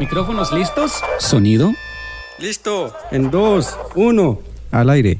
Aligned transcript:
¿Micrófonos 0.00 0.50
listos? 0.50 1.04
¿Sonido? 1.18 1.74
Listo. 2.38 2.90
En 3.10 3.30
dos, 3.30 3.76
uno, 3.94 4.38
al 4.70 4.88
aire. 4.88 5.18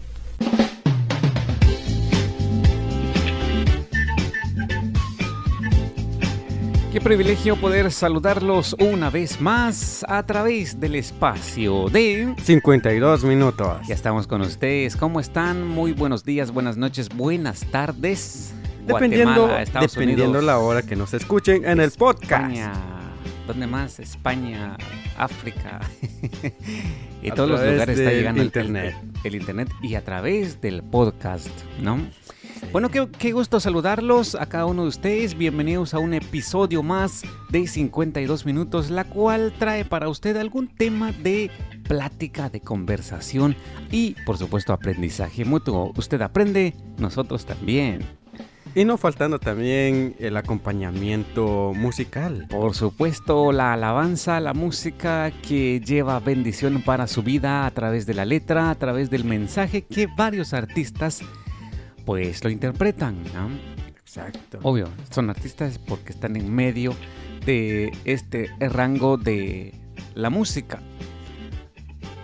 Qué 6.91 6.99
privilegio 7.03 7.57
poder 7.57 7.93
saludarlos 7.93 8.75
una 8.81 9.11
vez 9.11 9.39
más 9.39 10.03
a 10.09 10.25
través 10.25 10.81
del 10.81 10.95
espacio 10.95 11.91
de 11.91 12.35
52 12.43 13.25
minutos. 13.25 13.87
Ya 13.87 13.95
estamos 13.95 14.27
con 14.27 14.41
ustedes. 14.41 14.97
¿Cómo 14.97 15.21
están? 15.21 15.69
Muy 15.69 15.93
buenos 15.93 16.25
días, 16.25 16.53
buenas 16.53 16.79
noches, 16.79 17.11
buenas 17.11 17.67
tardes. 17.67 18.55
Dependiendo, 18.87 19.43
Guatemala, 19.43 19.63
Estados 19.63 19.93
dependiendo 19.93 20.39
Unidos, 20.39 20.45
la 20.45 20.59
hora 20.59 20.81
que 20.81 20.97
nos 20.97 21.13
escuchen 21.13 21.67
en 21.67 21.81
el 21.81 21.91
podcast. 21.91 23.00
¿Dónde 23.51 23.67
más? 23.67 23.99
España, 23.99 24.77
África. 25.19 25.81
y 27.21 27.31
A 27.31 27.35
todos 27.35 27.51
los 27.51 27.61
lugares 27.61 27.99
está 27.99 28.13
llegando 28.13 28.43
el- 28.43 28.47
internet. 28.47 28.95
El, 29.25 29.35
el 29.35 29.41
internet 29.41 29.69
y 29.83 29.97
a 29.97 30.05
través 30.05 30.61
del 30.61 30.85
podcast, 30.85 31.49
¿no? 31.83 31.99
Bueno, 32.71 32.91
qué, 32.91 33.09
qué 33.19 33.33
gusto 33.33 33.59
saludarlos 33.59 34.37
a 34.37 34.47
cada 34.47 34.67
uno 34.67 34.83
de 34.83 34.89
ustedes. 34.91 35.37
Bienvenidos 35.37 35.95
a 35.95 35.99
un 35.99 36.15
episodio 36.15 36.85
más 36.85 37.23
de 37.49 37.67
52 37.67 38.47
minutos, 38.47 38.89
la 38.89 39.03
cual 39.03 39.53
trae 39.59 39.85
para 39.85 40.09
usted 40.09 40.37
algún 40.37 40.69
tema 40.69 41.11
de 41.11 41.51
plática, 41.89 42.51
de 42.51 42.61
conversación 42.61 43.57
y, 43.91 44.15
por 44.25 44.39
supuesto, 44.39 44.73
aprendizaje 44.73 45.45
mutuo. 45.45 45.93
Usted 45.97 46.23
aprende, 46.23 46.73
nosotros 46.99 47.47
también. 47.47 48.20
Y 48.75 48.85
no 48.85 48.97
faltando 48.99 49.41
también 49.41 50.15
el 50.21 50.37
acompañamiento 50.37 51.73
musical. 51.75 52.47
Por 52.49 52.75
supuesto, 52.75 53.51
la 53.51 53.73
alabanza, 53.73 54.39
la 54.39 54.55
música 54.55 55.33
que 55.43 55.81
lleva 55.81 56.21
bendición 56.21 56.81
para 56.83 57.09
su 57.09 57.25
vida 57.25 57.67
a 57.67 57.71
través 57.73 58.07
de 58.07 58.15
la 58.15 58.25
letra, 58.25 58.71
a 58.71 58.77
través 58.77 59.11
del 59.11 59.25
mensaje 59.25 59.83
que 59.83 60.07
varios 60.07 60.55
artistas 60.55 61.21
pues 62.05 62.45
lo 62.45 62.51
interpretan, 62.51 63.23
¿no? 63.35 63.51
Exacto. 63.89 64.61
Obvio, 64.63 64.89
son 65.11 65.31
artistas 65.31 65.79
porque 65.79 66.13
están 66.13 66.37
en 66.37 66.53
medio 66.53 66.95
de 67.45 67.91
este 68.05 68.51
rango 68.61 69.17
de 69.17 69.75
la 70.15 70.31
música. 70.31 70.81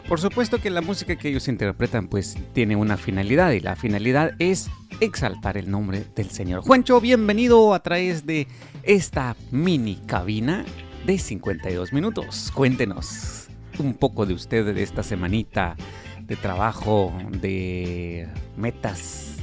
Por 0.09 0.21
supuesto 0.21 0.61
que 0.61 0.71
la 0.71 0.83
música 0.83 1.17
que 1.17 1.29
ellos 1.29 1.49
interpretan 1.49 2.07
pues 2.07 2.39
tiene 2.53 2.77
una 2.77 2.97
finalidad 2.97 3.51
y 3.51 3.59
la 3.59 3.75
finalidad 3.75 4.35
es 4.39 4.71
exaltar 5.01 5.57
el 5.57 5.69
nombre 5.69 6.05
del 6.15 6.31
Señor. 6.31 6.63
Juancho, 6.63 7.01
bienvenido 7.01 7.75
a 7.75 7.83
través 7.83 8.25
de 8.25 8.47
esta 8.85 9.35
mini 9.51 9.97
cabina 10.07 10.65
de 11.05 11.19
52 11.19 11.93
minutos. 11.93 12.53
Cuéntenos 12.55 13.49
un 13.81 13.95
poco 13.95 14.27
de 14.27 14.35
usted 14.35 14.73
de 14.73 14.81
esta 14.81 15.03
semanita 15.03 15.75
de 16.21 16.37
trabajo, 16.37 17.13
de 17.29 18.29
metas. 18.57 19.39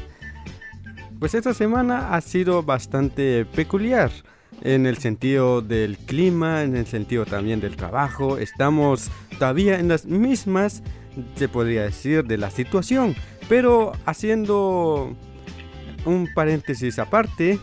Pues 1.20 1.34
esta 1.34 1.54
semana 1.54 2.16
ha 2.16 2.22
sido 2.22 2.64
bastante 2.64 3.44
peculiar 3.46 4.12
en 4.62 4.86
el 4.86 4.98
sentido 4.98 5.62
del 5.62 5.98
clima, 5.98 6.64
en 6.64 6.76
el 6.76 6.86
sentido 6.86 7.26
también 7.26 7.60
del 7.60 7.76
trabajo. 7.76 8.38
Estamos 8.38 9.10
todavía 9.38 9.80
en 9.80 9.88
las 9.88 10.06
mismas, 10.06 10.84
se 11.36 11.50
podría 11.50 11.84
decir, 11.84 12.24
de 12.24 12.38
la 12.38 12.50
situación. 12.50 13.16
Pero 13.50 13.92
haciendo 14.06 15.16
un 16.06 16.30
paréntesis 16.34 17.00
aparte, 17.00 17.60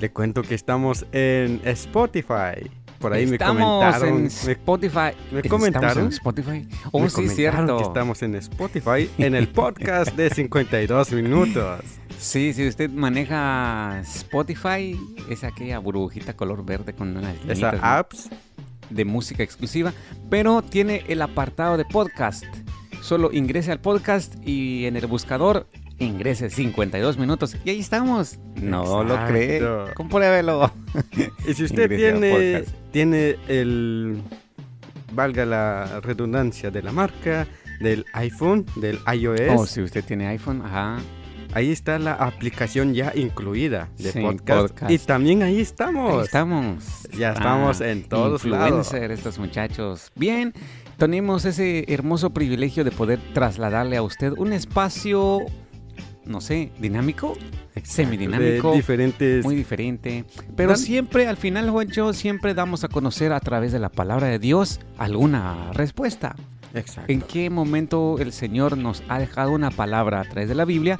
le 0.00 0.10
cuento 0.10 0.42
que 0.42 0.54
estamos 0.54 1.06
en 1.12 1.60
Spotify. 1.64 2.81
Por 3.02 3.12
ahí 3.12 3.24
Estamos 3.24 3.56
me 3.56 3.62
comentaron. 3.64 4.08
en 4.08 4.22
me- 4.22 4.28
Spotify. 4.28 4.98
me 5.32 5.40
¿Estamos 5.40 5.48
comentaron? 5.48 6.04
en 6.04 6.08
Spotify? 6.12 6.68
Oh, 6.92 7.00
me 7.00 7.10
sí, 7.10 7.28
cierto. 7.28 7.76
que 7.78 7.82
estamos 7.82 8.22
en 8.22 8.34
Spotify 8.36 9.10
en 9.18 9.34
el 9.34 9.48
podcast 9.48 10.14
de 10.16 10.30
52 10.34 11.12
minutos. 11.12 11.80
Sí, 12.18 12.52
si 12.54 12.68
usted 12.68 12.88
maneja 12.88 14.00
Spotify, 14.02 14.96
es 15.28 15.42
aquella 15.44 15.78
burbujita 15.80 16.34
color 16.36 16.64
verde 16.64 16.92
con 16.94 17.16
unas 17.16 17.34
Esa 17.48 17.72
de- 17.72 17.78
apps 17.82 18.30
de 18.88 19.04
música 19.04 19.42
exclusiva, 19.42 19.92
pero 20.30 20.62
tiene 20.62 21.02
el 21.08 21.20
apartado 21.22 21.76
de 21.76 21.84
podcast. 21.84 22.44
Solo 23.00 23.30
ingrese 23.32 23.72
al 23.72 23.80
podcast 23.80 24.34
y 24.46 24.86
en 24.86 24.96
el 24.96 25.06
buscador 25.08 25.66
ingrese 26.04 26.50
52 26.50 27.18
minutos 27.18 27.56
y 27.64 27.70
ahí 27.70 27.80
estamos. 27.80 28.38
No 28.60 29.02
lo 29.04 29.26
cree, 29.26 29.62
compruébelo. 29.94 30.72
Y 31.48 31.54
si 31.54 31.64
usted 31.64 31.88
tiene, 31.88 32.64
tiene 32.92 33.36
el, 33.48 34.22
valga 35.12 35.44
la 35.44 36.00
redundancia 36.00 36.70
de 36.70 36.82
la 36.82 36.92
marca, 36.92 37.46
del 37.80 38.04
iPhone, 38.14 38.64
del 38.76 38.98
iOS, 39.12 39.40
O 39.60 39.66
si 39.66 39.82
usted 39.82 40.04
tiene 40.04 40.28
iPhone, 40.28 40.62
ajá. 40.64 40.98
ahí 41.54 41.72
está 41.72 41.98
la 41.98 42.12
aplicación 42.14 42.94
ya 42.94 43.12
incluida 43.14 43.88
de 43.98 44.12
Sí, 44.12 44.20
podcast, 44.20 44.68
podcast. 44.68 44.90
Y 44.92 44.98
también 44.98 45.42
ahí 45.42 45.60
estamos. 45.60 46.12
Ahí 46.18 46.24
estamos. 46.24 46.84
Ya 47.18 47.32
estamos 47.32 47.80
en 47.80 48.04
todos 48.04 48.44
lados. 48.44 48.92
estos 48.94 49.38
muchachos. 49.38 50.10
Bien, 50.14 50.52
tenemos 50.96 51.44
ese 51.44 51.84
hermoso 51.92 52.30
privilegio 52.30 52.84
de 52.84 52.92
poder 52.92 53.18
trasladarle 53.34 53.96
a 53.96 54.02
usted 54.02 54.32
un 54.36 54.52
espacio, 54.52 55.40
no 56.24 56.40
sé, 56.40 56.72
dinámico, 56.78 57.36
semidinámico, 57.82 58.72
diferentes... 58.72 59.44
muy 59.44 59.54
diferente. 59.54 60.24
Pero 60.56 60.70
Dan- 60.70 60.78
siempre, 60.78 61.26
al 61.26 61.36
final, 61.36 61.70
Juancho, 61.70 62.12
siempre 62.12 62.54
damos 62.54 62.84
a 62.84 62.88
conocer 62.88 63.32
a 63.32 63.40
través 63.40 63.72
de 63.72 63.78
la 63.78 63.88
palabra 63.88 64.28
de 64.28 64.38
Dios 64.38 64.80
alguna 64.98 65.72
respuesta. 65.72 66.36
Exacto. 66.74 67.12
¿En 67.12 67.20
qué 67.20 67.50
momento 67.50 68.18
el 68.18 68.32
Señor 68.32 68.78
nos 68.78 69.02
ha 69.08 69.18
dejado 69.18 69.52
una 69.52 69.70
palabra 69.70 70.20
a 70.20 70.24
través 70.24 70.48
de 70.48 70.54
la 70.54 70.64
Biblia? 70.64 70.98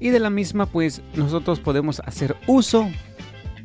Y 0.00 0.10
de 0.10 0.20
la 0.20 0.30
misma, 0.30 0.66
pues, 0.66 1.02
nosotros 1.14 1.60
podemos 1.60 2.00
hacer 2.00 2.36
uso 2.46 2.88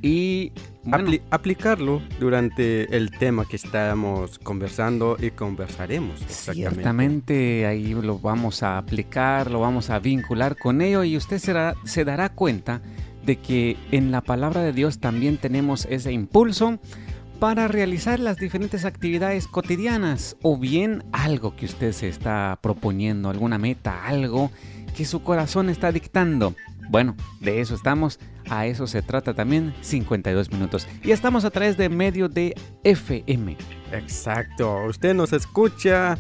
y... 0.02 0.52
bueno, 0.84 1.10
Apli- 1.10 1.22
aplicarlo 1.30 2.02
durante 2.20 2.96
el 2.96 3.12
tema 3.12 3.46
que 3.46 3.56
estamos 3.56 4.40
conversando 4.40 5.18
y 5.20 5.32
conversaremos. 5.32 6.22
Exactamente. 6.22 6.74
Ciertamente 6.76 7.66
ahí 7.66 7.94
lo 7.94 8.20
vamos 8.20 8.64
a 8.64 8.78
aplicar, 8.78 9.50
lo 9.50 9.60
vamos 9.62 9.90
a 9.90 10.00
vincular 10.00 10.58
con 10.58 10.82
ello 10.82 11.04
y 11.04 11.16
usted 11.18 11.40
será- 11.40 11.76
se 11.86 12.04
dará 12.06 12.30
cuenta 12.30 12.82
de 13.26 13.38
que 13.38 13.78
en 13.92 14.12
la 14.12 14.22
palabra 14.22 14.62
de 14.62 14.74
Dios 14.74 15.00
también 15.00 15.38
tenemos 15.38 15.86
ese 15.90 16.12
impulso 16.12 16.80
para 17.40 17.68
realizar 17.68 18.20
las 18.20 18.38
diferentes 18.38 18.86
actividades 18.86 19.48
cotidianas 19.48 20.36
o 20.42 20.58
bien 20.58 21.04
algo 21.12 21.56
que 21.56 21.66
usted 21.66 21.92
se 21.94 22.08
está 22.10 22.58
proponiendo, 22.62 23.30
alguna 23.30 23.58
meta, 23.58 24.06
algo 24.06 24.52
que 24.96 25.06
su 25.06 25.24
corazón 25.24 25.70
está 25.70 25.92
dictando. 25.92 26.56
Bueno, 26.90 27.16
de 27.40 27.62
eso 27.62 27.76
estamos, 27.76 28.20
a 28.50 28.66
eso 28.68 28.88
se 28.88 29.02
trata 29.02 29.34
también 29.34 29.74
52 29.82 30.52
minutos. 30.52 30.88
Y 31.04 31.12
estamos 31.12 31.46
a 31.46 31.50
través 31.52 31.78
de 31.78 31.90
medio 31.90 32.30
de 32.30 32.54
FM. 32.84 33.58
Exacto. 33.92 34.84
Usted 34.86 35.14
nos 35.14 35.34
escucha 35.34 36.18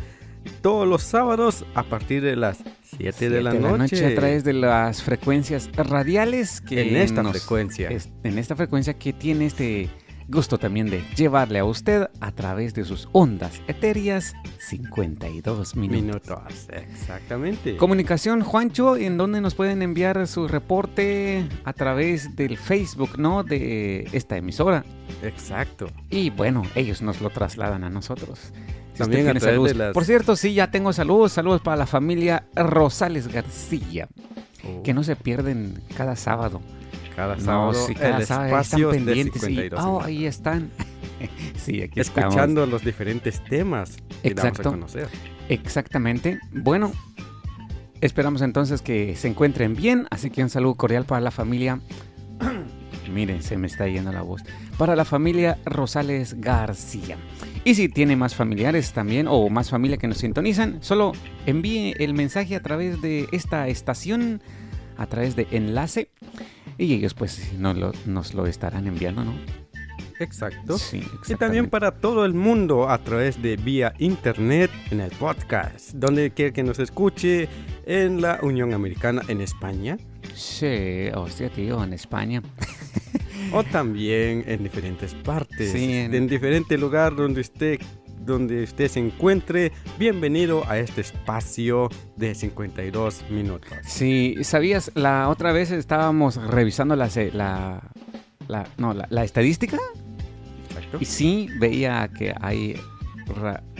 todos 0.62 0.88
los 0.88 1.04
sábados 1.04 1.66
a 1.74 1.84
partir 1.84 2.22
de 2.22 2.36
las 2.36 2.60
7 2.98 3.30
de 3.30 3.42
la 3.44 3.52
Siete 3.52 3.68
noche. 3.68 4.06
a 4.06 4.16
través 4.16 4.44
de 4.44 4.54
las 4.54 5.02
frecuencias 5.02 5.70
radiales 5.76 6.60
que 6.62 6.82
En 6.90 6.96
esta 6.98 7.24
nos- 7.24 7.32
frecuencia. 7.38 7.90
es- 7.90 8.10
en 8.24 8.38
esta 8.38 8.56
frecuencia 8.56 8.94
que 8.94 9.14
tiene 9.14 9.46
este 9.46 9.90
gusto 10.28 10.58
también 10.58 10.90
de 10.90 11.04
llevarle 11.16 11.60
a 11.60 11.66
usted 11.66 12.08
a 12.20 12.32
través 12.32 12.74
de 12.74 12.86
sus 12.86 13.08
ondas 13.12 13.62
etéreas 13.68 14.34
52 14.60 15.76
minutos. 15.76 16.02
Minutos. 16.02 16.68
Exactamente. 16.72 17.78
Comunicación, 17.78 18.42
Juancho, 18.42 18.96
en 18.96 19.18
donde 19.18 19.42
nos 19.42 19.56
pueden 19.56 19.82
enviar 19.82 20.26
su 20.28 20.48
reporte 20.48 21.48
a 21.66 21.74
través 21.74 22.36
del 22.36 22.58
Facebook, 22.58 23.18
¿no? 23.18 23.44
De 23.44 24.08
esta 24.14 24.38
emisora. 24.38 24.84
Exacto. 25.22 25.88
Y 26.10 26.30
bueno, 26.30 26.64
ellos 26.76 27.02
nos 27.02 27.22
lo 27.22 27.30
trasladan 27.30 27.84
a 27.84 27.90
nosotros. 27.90 28.40
Si 28.94 29.00
También 29.00 29.24
tiene 29.26 29.40
saludos. 29.40 29.76
las- 29.76 29.94
Por 29.94 30.06
cierto, 30.06 30.36
sí, 30.36 30.54
ya 30.54 30.70
tengo 30.72 30.94
saludos. 30.94 31.32
Saludos 31.34 31.62
para 31.62 31.78
la 31.78 31.88
familia 31.88 32.46
Rosales 32.56 33.28
García, 33.28 34.08
que 34.84 34.94
no 34.94 35.04
se 35.04 35.16
pierden 35.16 35.82
cada 35.98 36.16
sábado. 36.16 36.62
Cada 37.16 37.36
No, 37.36 37.42
sábado 37.42 37.74
sí, 37.88 37.96
cada 37.96 38.18
el 38.18 38.26
sábado 38.26 38.46
están 38.46 38.62
espacio 38.62 38.90
de 38.90 38.94
pendientes. 38.96 39.44
y, 39.44 39.46
52 39.48 39.80
oh, 39.80 39.86
minutos. 39.86 40.08
ahí 40.08 40.26
están. 40.26 40.72
sí, 41.56 41.82
aquí 41.82 42.00
Escuchando 42.00 42.66
los 42.66 42.84
diferentes 42.84 43.44
temas 43.44 43.98
que 44.22 44.30
Exacto. 44.30 44.64
damos 44.64 44.84
a 44.94 44.96
conocer. 44.96 45.08
Exactamente. 45.50 46.40
Bueno, 46.52 46.92
esperamos 48.02 48.42
entonces 48.42 48.82
que 48.82 49.16
se 49.16 49.28
encuentren 49.28 49.76
bien. 49.76 50.08
Así 50.10 50.30
que 50.30 50.44
un 50.44 50.50
saludo 50.50 50.76
cordial 50.76 51.06
para 51.06 51.22
la 51.22 51.32
familia. 51.32 51.80
Miren, 53.14 53.44
se 53.44 53.58
me 53.58 53.68
está 53.68 53.88
yendo 53.88 54.12
la 54.12 54.22
voz. 54.22 54.42
Para 54.78 54.96
la 54.96 55.06
familia 55.06 55.60
Rosales 55.66 56.40
García. 56.40 57.18
Y 57.64 57.76
si 57.76 57.90
tiene 57.90 58.16
más 58.16 58.34
familiares 58.36 58.92
también 58.92 59.28
o 59.30 59.50
más 59.50 59.70
familia 59.70 59.98
que 59.98 60.08
nos 60.08 60.18
sintonizan, 60.18 60.82
solo 60.82 61.12
envíe 61.46 61.94
el 62.00 62.14
mensaje 62.14 62.56
a 62.56 62.62
través 62.62 63.02
de 63.02 63.28
esta 63.32 63.68
estación, 63.68 64.42
a 64.98 65.06
través 65.06 65.36
de 65.36 65.48
enlace. 65.52 66.10
Y 66.78 66.94
ellos 66.94 67.14
pues 67.14 67.54
nos 67.58 67.78
lo, 67.78 67.92
nos 68.06 68.34
lo 68.34 68.46
estarán 68.48 68.88
enviando, 68.88 69.24
¿no? 69.24 69.34
Exacto. 70.20 70.78
Sí, 70.78 71.04
Y 71.28 71.36
también 71.36 71.70
para 71.70 71.92
todo 71.92 72.24
el 72.26 72.34
mundo 72.34 72.90
a 72.90 72.98
través 73.00 73.42
de 73.42 73.58
vía 73.58 73.94
internet 74.00 74.72
en 74.92 75.02
el 75.02 75.12
podcast, 75.12 75.92
donde 75.94 76.32
quiera 76.32 76.54
que 76.54 76.64
nos 76.64 76.80
escuche 76.80 77.50
en 77.86 78.22
la 78.22 78.40
Unión 78.42 78.74
Americana 78.74 79.22
en 79.28 79.42
España 79.42 79.98
Sí, 80.34 81.10
hostia, 81.14 81.50
tío, 81.50 81.84
en 81.84 81.94
España. 81.94 82.42
o 83.54 83.64
también 83.64 84.44
en 84.48 84.64
diferentes 84.64 85.14
partes, 85.14 85.72
Sí, 85.72 85.94
en- 85.94 86.14
en 86.16 86.28
diferente 86.28 86.78
lugar 86.78 87.16
donde 87.16 87.42
usted 87.42 87.80
donde 88.26 88.64
usted 88.64 88.88
se 88.90 89.00
encuentre, 89.00 89.72
bienvenido 90.00 90.64
a 90.70 90.78
este 90.78 91.02
espacio 91.02 91.90
de 92.16 92.36
52 92.36 93.24
minutos. 93.30 93.70
Sí, 93.86 94.36
¿sabías? 94.44 94.92
La 94.96 95.30
otra 95.30 95.52
vez 95.52 95.72
estábamos 95.72 96.36
revisando 96.36 96.96
la, 96.96 97.10
la, 97.34 97.82
la- 98.48 98.68
no, 98.78 98.94
la, 98.94 99.08
la 99.10 99.24
estadística 99.24 99.78
Exacto. 100.70 100.98
y 101.02 101.06
sí 101.06 101.50
veía 101.60 102.10
que 102.18 102.34
hay, 102.42 102.76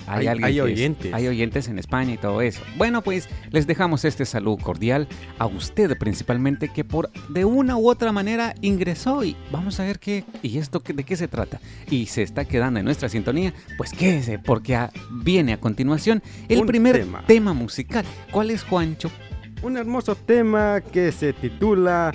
hay, 0.08 0.20
Hay- 0.22 0.28
alguien 0.28 0.46
hay 0.46 0.54
que 0.54 0.60
es- 0.60 0.64
oyentes. 0.64 1.14
hay 1.14 1.28
oyentes 1.28 1.68
en 1.68 1.80
España 1.80 2.14
y 2.14 2.18
todo 2.18 2.42
eso. 2.42 2.62
Bueno, 2.78 3.02
pues 3.02 3.28
les 3.52 3.68
dejamos 3.68 4.06
este 4.06 4.26
saludo 4.26 4.58
cordial 4.58 5.08
a 5.40 5.46
usted 5.46 5.98
principalmente 5.98 6.70
que 6.70 6.84
por 6.84 7.10
de 7.30 7.46
una 7.46 7.78
u 7.78 7.90
otra 7.90 8.12
manera 8.12 8.56
ingresó 8.62 9.24
y 9.24 9.36
vamos 9.52 9.80
a 9.80 9.84
ver 9.84 10.00
qué 10.00 10.24
y 10.42 10.58
esto 10.58 10.82
de 10.86 11.04
qué 11.04 11.16
se 11.16 11.28
trata 11.28 11.60
y 11.90 12.06
se 12.08 12.22
está 12.24 12.46
quedando 12.46 12.80
en 12.80 12.86
nuestra 12.86 13.10
sintonía. 13.10 13.54
Pues 13.78 13.92
quédese 13.92 14.40
porque 14.40 14.76
a- 14.76 14.92
viene 15.12 15.54
a 15.54 15.60
continuación 15.60 16.22
el 16.50 16.60
Un 16.62 16.68
primer 16.68 16.98
tema. 16.98 17.24
tema 17.26 17.54
musical. 17.54 18.06
¿Cuál 18.32 18.52
es 18.52 18.64
Juancho? 18.64 19.12
Un 19.62 19.78
hermoso 19.78 20.16
tema 20.16 20.82
que 20.82 21.12
se 21.14 21.32
titula 21.34 22.12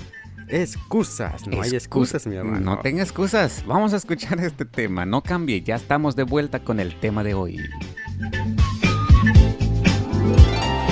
Excusas. 0.50 1.46
No 1.46 1.62
hay 1.62 1.70
Excu- 1.70 1.74
excusas, 1.74 2.26
mi 2.26 2.36
hermano. 2.36 2.60
No 2.76 2.78
tenga 2.80 3.02
excusas. 3.02 3.62
Vamos 3.66 3.92
a 3.92 3.96
escuchar 3.96 4.40
este 4.40 4.64
tema. 4.64 5.04
No 5.06 5.22
cambie. 5.22 5.62
Ya 5.62 5.76
estamos 5.76 6.16
de 6.16 6.22
vuelta 6.24 6.60
con 6.60 6.80
el 6.80 6.98
tema 6.98 7.22
de 7.22 7.34
hoy. 7.34 7.58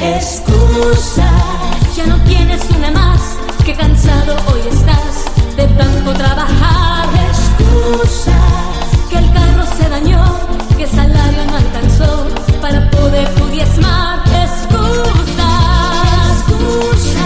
Excusa, 0.02 1.28
ya 1.96 2.06
no 2.06 2.18
tienes 2.24 2.62
una 2.70 2.90
más, 2.90 3.36
que 3.64 3.72
cansado 3.74 4.34
hoy 4.52 4.60
estás 4.70 5.24
de 5.56 5.66
tanto 5.68 6.12
trabajar. 6.14 7.08
Excusa, 7.28 8.36
que 9.10 9.18
el 9.18 9.32
carro 9.32 9.64
se 9.76 9.88
dañó, 9.88 10.22
que 10.76 10.84
el 10.84 10.90
salario 10.90 11.44
no 11.46 11.56
alcanzó 11.56 12.26
para 12.60 12.88
poder 12.90 13.28
tu 13.34 13.46
diezmar. 13.48 14.20
Excusa, 14.28 15.48
excusa, 16.30 17.24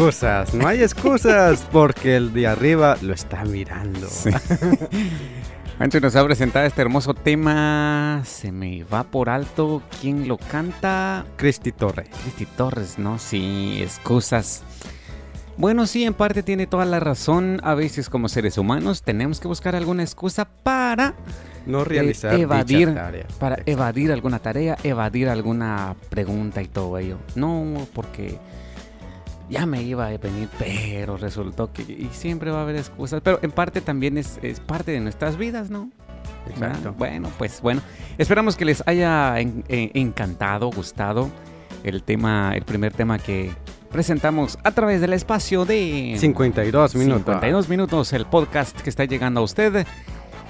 excusas, 0.00 0.54
no 0.54 0.66
hay 0.66 0.82
excusas 0.82 1.66
porque 1.72 2.16
el 2.16 2.32
de 2.32 2.46
arriba 2.46 2.96
lo 3.02 3.12
está 3.12 3.44
mirando. 3.44 4.08
Sí. 4.08 4.30
Ancho 5.78 6.00
nos 6.00 6.16
ha 6.16 6.24
presentado 6.24 6.66
este 6.66 6.80
hermoso 6.82 7.14
tema. 7.14 8.22
Se 8.24 8.50
me 8.52 8.84
va 8.84 9.04
por 9.04 9.28
alto. 9.30 9.82
¿Quién 10.00 10.26
lo 10.28 10.36
canta? 10.38 11.24
Cristi 11.36 11.72
Torres. 11.72 12.08
Cristi 12.22 12.46
Torres, 12.46 12.98
¿no? 12.98 13.18
Sí, 13.18 13.78
excusas. 13.82 14.62
Bueno, 15.56 15.86
sí, 15.86 16.04
en 16.04 16.14
parte 16.14 16.42
tiene 16.42 16.66
toda 16.66 16.84
la 16.86 17.00
razón. 17.00 17.60
A 17.62 17.74
veces 17.74 18.08
como 18.08 18.28
seres 18.28 18.56
humanos 18.58 19.02
tenemos 19.02 19.40
que 19.40 19.48
buscar 19.48 19.74
alguna 19.76 20.02
excusa 20.02 20.46
para 20.46 21.14
no 21.66 21.84
realizar 21.84 22.34
eh, 22.34 22.42
evadir, 22.42 22.88
dicha 22.88 22.94
tarea. 22.94 23.26
para 23.38 23.54
Exacto. 23.56 23.70
evadir 23.72 24.12
alguna 24.12 24.38
tarea, 24.38 24.76
evadir 24.82 25.28
alguna 25.28 25.94
pregunta 26.08 26.62
y 26.62 26.68
todo 26.68 26.96
ello. 26.98 27.18
No, 27.34 27.86
porque 27.94 28.38
ya 29.50 29.66
me 29.66 29.82
iba 29.82 30.06
a 30.06 30.16
venir, 30.16 30.48
pero 30.58 31.16
resultó 31.16 31.72
que 31.72 31.82
y 31.82 32.08
siempre 32.12 32.50
va 32.50 32.60
a 32.60 32.62
haber 32.62 32.76
excusas. 32.76 33.20
Pero 33.22 33.38
en 33.42 33.50
parte 33.50 33.80
también 33.80 34.16
es, 34.16 34.38
es 34.42 34.60
parte 34.60 34.92
de 34.92 35.00
nuestras 35.00 35.36
vidas, 35.36 35.68
¿no? 35.70 35.90
¿Verdad? 36.46 36.68
Exacto. 36.70 36.94
Bueno, 36.96 37.30
pues 37.36 37.60
bueno. 37.60 37.82
Esperamos 38.16 38.56
que 38.56 38.64
les 38.64 38.82
haya 38.86 39.38
en- 39.40 39.64
en- 39.68 39.90
encantado, 39.94 40.70
gustado 40.70 41.30
el 41.84 42.02
tema, 42.02 42.52
el 42.54 42.62
primer 42.62 42.92
tema 42.92 43.18
que 43.18 43.50
presentamos 43.90 44.58
a 44.64 44.70
través 44.70 45.00
del 45.00 45.12
espacio 45.12 45.64
de 45.64 46.16
52 46.18 46.94
minutos. 46.94 47.18
52 47.24 47.68
minutos, 47.68 48.12
el 48.12 48.26
podcast 48.26 48.78
que 48.80 48.88
está 48.90 49.04
llegando 49.04 49.40
a 49.40 49.42
usted. 49.42 49.84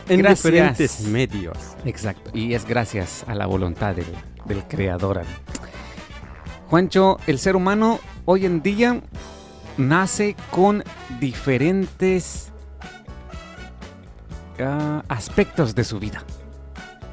En 0.09 0.19
Gracias. 0.19 0.43
diferentes 0.53 1.01
medios. 1.03 1.57
Exacto, 1.85 2.31
y 2.35 2.55
es 2.55 2.65
gracias 2.67 3.25
a 3.29 3.35
la 3.35 3.47
voluntad 3.47 3.95
del, 3.95 4.07
del 4.45 4.65
creador. 4.65 5.23
Juancho, 6.71 7.19
el 7.27 7.41
ser 7.41 7.57
humano 7.57 7.99
hoy 8.27 8.47
en 8.47 8.63
día 8.63 9.01
nace 9.77 10.37
con 10.53 10.85
diferentes 11.19 12.53
ah, 14.61 15.03
aspectos 15.09 15.75
de 15.75 15.83
su 15.83 15.99
vida. 15.99 16.23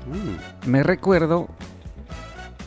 Mm, 0.06 0.70
Me 0.70 0.84
recuerdo 0.84 1.48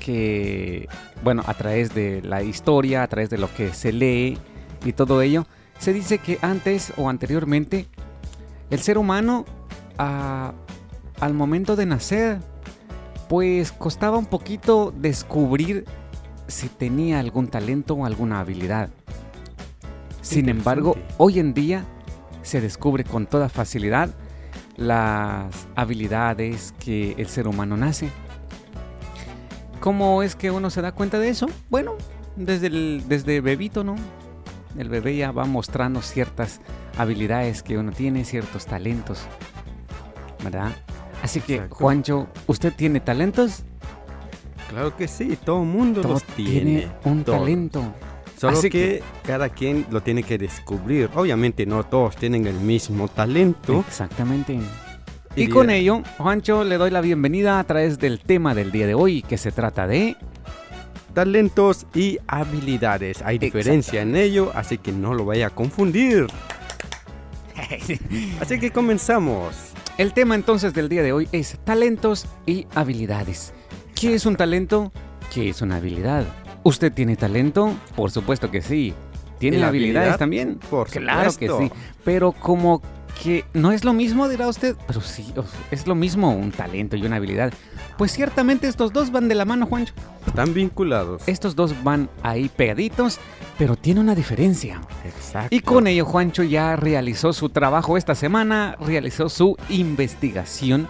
que, 0.00 0.88
bueno, 1.23 1.44
a 1.47 1.54
través 1.54 1.94
de 1.94 2.23
la 2.23 2.42
historia, 2.42 3.04
a 3.04 3.06
través 3.06 3.30
de 3.30 3.38
lo 3.38 3.54
que 3.54 3.73
se 3.73 3.92
lee 3.92 4.37
y 4.85 4.92
todo 4.92 5.23
ello, 5.23 5.47
se 5.78 5.92
dice 5.92 6.18
que 6.18 6.40
antes 6.42 6.92
o 6.97 7.09
anteriormente 7.09 7.87
el 8.68 8.80
ser 8.80 8.99
humano 8.99 9.44
ah, 9.97 10.54
al 11.20 11.35
momento 11.35 11.76
de 11.76 11.87
nacer, 11.87 12.40
pues 13.28 13.70
costaba 13.70 14.18
un 14.18 14.26
poquito 14.26 14.92
descubrir 14.97 15.85
si 16.50 16.69
tenía 16.69 17.21
algún 17.21 17.49
talento 17.49 17.95
o 17.95 18.04
alguna 18.04 18.40
habilidad. 18.40 18.90
Sin 20.21 20.49
embargo, 20.49 20.97
hoy 21.19 21.38
en 21.38 21.54
día 21.54 21.85
se 22.42 22.61
descubre 22.61 23.04
con 23.04 23.26
toda 23.26 23.49
facilidad 23.49 24.11
las 24.76 25.69
habilidades 25.75 26.75
que 26.78 27.12
el 27.19 27.26
ser 27.26 27.49
humano 27.49 27.76
nace. 27.76 28.09
¿Cómo 29.80 30.23
es 30.23 30.37
que 30.37 30.50
uno 30.50 30.71
se 30.71 30.83
da 30.83 30.92
cuenta 30.92 31.19
de 31.19 31.30
eso? 31.30 31.47
Bueno, 31.71 31.97
desde 32.37 32.66
el 32.69 33.04
desde 33.09 33.40
bebito, 33.40 33.83
¿no? 33.83 33.97
El 34.76 34.88
bebé 34.88 35.16
ya 35.16 35.33
va 35.33 35.47
mostrando 35.47 36.02
ciertas 36.02 36.61
habilidades 36.97 37.62
que 37.62 37.78
uno 37.78 37.92
tiene, 37.92 38.25
ciertos 38.25 38.66
talentos, 38.66 39.23
¿verdad? 40.45 40.71
Así 41.23 41.40
que, 41.40 41.57
Exacto. 41.57 41.76
Juancho, 41.76 42.28
¿usted 42.47 42.73
tiene 42.75 43.00
talentos? 43.00 43.64
Claro 44.70 44.96
que 44.96 45.08
sí, 45.08 45.36
todo 45.44 45.62
el 45.62 45.68
mundo 45.68 46.00
Todo 46.00 46.12
los 46.12 46.22
tiene. 46.22 46.88
un 47.04 47.24
talento. 47.24 47.82
Solo 48.38 48.56
Así 48.56 48.70
que, 48.70 49.02
cada 49.24 49.48
quien 49.48 49.84
lo 49.90 50.00
tiene 50.00 50.22
que 50.22 50.38
descubrir. 50.38 51.10
Obviamente 51.14 51.66
no 51.66 51.82
todos 51.84 52.14
tienen 52.16 52.46
el 52.46 52.54
mismo 52.54 53.08
talento. 53.08 53.84
Exactamente. 53.86 54.60
Y 55.34 55.48
con 55.48 55.70
ello, 55.70 56.02
Juancho, 56.18 56.62
le 56.62 56.78
doy 56.78 56.90
la 56.90 57.00
bienvenida 57.00 57.58
a 57.58 57.64
través 57.64 57.98
del 57.98 58.20
tema 58.20 58.54
del 58.54 58.70
día 58.70 58.86
de 58.86 58.94
hoy, 58.94 59.22
que 59.22 59.38
se 59.38 59.50
trata 59.52 59.86
de... 59.86 60.16
Talentos 61.14 61.86
y 61.92 62.18
habilidades. 62.28 63.22
Hay 63.22 63.38
diferencia 63.38 64.02
en 64.02 64.14
ello, 64.14 64.52
así 64.54 64.78
que 64.78 64.92
no 64.92 65.12
lo 65.14 65.24
vaya 65.24 65.48
a 65.48 65.50
confundir. 65.50 66.28
Así 68.40 68.58
que 68.60 68.70
comenzamos. 68.70 69.72
El 69.98 70.12
tema 70.12 70.36
entonces 70.36 70.72
del 70.72 70.88
día 70.88 71.02
de 71.02 71.12
hoy 71.12 71.28
es 71.32 71.58
talentos 71.64 72.26
y 72.46 72.66
habilidades. 72.74 73.52
¿Qué 74.00 74.14
es 74.14 74.25
un 74.26 74.37
talento? 74.37 74.92
¿Qué 75.33 75.50
es 75.50 75.61
una 75.62 75.76
habilidad? 75.76 76.25
¿Usted 76.62 76.92
tiene 76.92 77.16
talento? 77.16 77.75
Por 77.95 78.11
supuesto 78.11 78.50
que 78.50 78.62
sí. 78.62 78.95
¿Tiene 79.38 79.59
¿Y 79.59 79.61
la 79.61 79.69
habilidades 79.69 79.97
habilidad? 80.14 80.19
también? 80.19 80.59
Por 80.71 80.88
Claro 80.88 81.33
que 81.37 81.49
supuesto. 81.49 81.75
sí. 81.76 81.80
Pero 82.04 82.33
como 82.33 82.83
que 83.23 83.45
no 83.52 83.73
es 83.73 83.85
lo 83.85 83.92
mismo, 83.92 84.28
dirá 84.28 84.49
usted. 84.49 84.76
Pero 84.87 85.00
sí, 85.02 85.33
es 85.71 85.87
lo 85.87 85.95
mismo 85.95 86.33
un 86.35 86.50
talento 86.52 86.97
y 86.97 87.04
una 87.04 87.16
habilidad. 87.16 87.52
Pues 87.99 88.12
ciertamente 88.12 88.66
estos 88.69 88.92
dos 88.92 89.11
van 89.12 89.28
de 89.28 89.35
la 89.35 89.45
mano, 89.45 89.66
Juancho. 89.66 89.92
Están 90.26 90.54
vinculados. 90.54 91.23
Estos 91.26 91.54
dos 91.54 91.75
van 91.85 92.09
ahí 92.23 92.49
pegaditos, 92.49 93.19
pero 93.59 93.76
tiene 93.76 94.00
una 94.00 94.14
diferencia. 94.14 94.80
Exacto. 95.04 95.54
Y 95.54 95.61
con 95.61 95.87
ello 95.87 96.07
Juancho 96.07 96.42
ya 96.42 96.76
realizó 96.76 97.33
su 97.35 97.50
trabajo 97.50 97.99
esta 97.99 98.14
semana, 98.14 98.76
realizó 98.80 99.28
su 99.28 99.57
investigación 99.69 100.88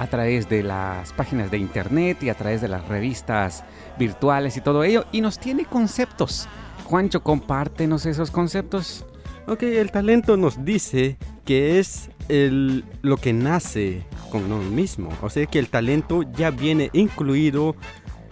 a 0.00 0.06
través 0.06 0.48
de 0.48 0.62
las 0.62 1.12
páginas 1.12 1.50
de 1.50 1.58
internet 1.58 2.22
y 2.22 2.30
a 2.30 2.34
través 2.34 2.62
de 2.62 2.68
las 2.68 2.88
revistas 2.88 3.64
virtuales 3.98 4.56
y 4.56 4.62
todo 4.62 4.82
ello, 4.82 5.04
y 5.12 5.20
nos 5.20 5.38
tiene 5.38 5.66
conceptos. 5.66 6.48
Juancho, 6.84 7.22
compártenos 7.22 8.06
esos 8.06 8.30
conceptos. 8.30 9.04
Ok, 9.46 9.62
el 9.62 9.90
talento 9.90 10.38
nos 10.38 10.64
dice 10.64 11.18
que 11.44 11.78
es 11.78 12.08
el, 12.30 12.86
lo 13.02 13.18
que 13.18 13.34
nace 13.34 14.06
con 14.30 14.50
uno 14.50 14.62
mismo. 14.70 15.10
O 15.20 15.28
sea 15.28 15.44
que 15.44 15.58
el 15.58 15.68
talento 15.68 16.22
ya 16.22 16.50
viene 16.50 16.88
incluido 16.94 17.76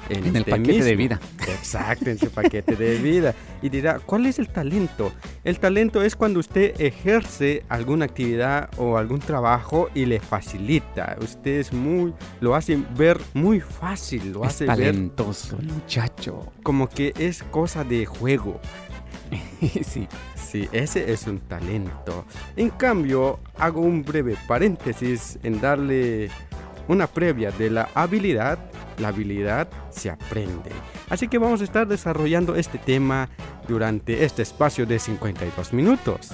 en, 0.08 0.18
En 0.18 0.26
el 0.28 0.36
este 0.36 0.50
paquete 0.50 0.84
de 0.84 0.96
vida. 0.96 1.20
Exacto, 1.48 2.10
en 2.10 2.18
su 2.18 2.30
paquete 2.30 2.76
de 2.76 2.98
vida. 2.98 3.34
Y 3.62 3.68
dirá, 3.68 3.98
¿cuál 3.98 4.26
es 4.26 4.38
el 4.38 4.48
talento? 4.48 5.12
El 5.44 5.58
talento 5.58 6.02
es 6.02 6.16
cuando 6.16 6.40
usted 6.40 6.80
ejerce 6.80 7.64
alguna 7.68 8.04
actividad 8.06 8.70
o 8.76 8.96
algún 8.96 9.18
trabajo 9.20 9.88
y 9.94 10.06
le 10.06 10.20
facilita. 10.20 11.16
Usted 11.20 11.58
es 11.58 11.72
muy, 11.72 12.14
lo 12.40 12.54
hace 12.54 12.78
ver 12.96 13.18
muy 13.34 13.60
fácil, 13.60 14.32
lo 14.32 14.44
Es 14.44 14.50
hace 14.50 14.66
ver 14.66 14.76
talentoso, 14.76 15.58
muchacho. 15.58 16.52
como 16.62 16.88
que 16.88 17.12
es 17.18 17.42
cosa 17.42 17.84
de 17.84 18.06
juego. 18.06 18.60
sí. 19.82 20.06
Sí, 20.34 20.66
ese 20.72 21.12
es 21.12 21.26
un 21.26 21.40
talento. 21.40 22.24
En 22.56 22.70
cambio, 22.70 23.38
hago 23.58 23.82
un 23.82 24.02
breve 24.02 24.34
paréntesis 24.46 25.38
en 25.42 25.60
darle 25.60 26.30
una 26.88 27.06
previa 27.06 27.50
de 27.52 27.70
la 27.70 27.88
habilidad. 27.94 28.58
La 28.98 29.08
habilidad 29.08 29.68
se 29.90 30.10
aprende. 30.10 30.70
Así 31.08 31.28
que 31.28 31.38
vamos 31.38 31.60
a 31.60 31.64
estar 31.64 31.86
desarrollando 31.86 32.56
este 32.56 32.78
tema 32.78 33.28
durante 33.68 34.24
este 34.24 34.42
espacio 34.42 34.86
de 34.86 34.98
52 34.98 35.72
minutos. 35.72 36.30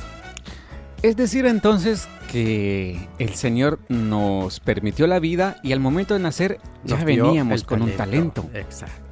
Es 1.02 1.16
decir, 1.16 1.44
entonces 1.44 2.08
que 2.32 3.08
el 3.18 3.34
Señor 3.34 3.78
nos 3.90 4.58
permitió 4.61 5.06
la 5.06 5.18
vida 5.18 5.58
y 5.62 5.73
al 5.73 5.80
momento 5.80 6.14
de 6.14 6.20
nacer 6.20 6.58
ya 6.82 6.96
Nos 6.96 7.04
veníamos 7.04 7.62
con 7.64 7.82
un 7.82 7.90
talento. 7.90 8.49
Exacto. 8.54 9.04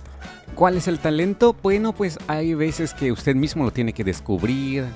¿Cuál 0.54 0.76
es 0.76 0.88
el 0.88 0.98
talento? 0.98 1.54
Bueno, 1.62 1.92
pues 1.92 2.18
hay 2.28 2.54
veces 2.54 2.94
que 2.94 3.12
usted 3.12 3.34
mismo 3.34 3.64
lo 3.64 3.72
tiene 3.72 3.92
que 3.92 4.04
descubrir. 4.04 4.86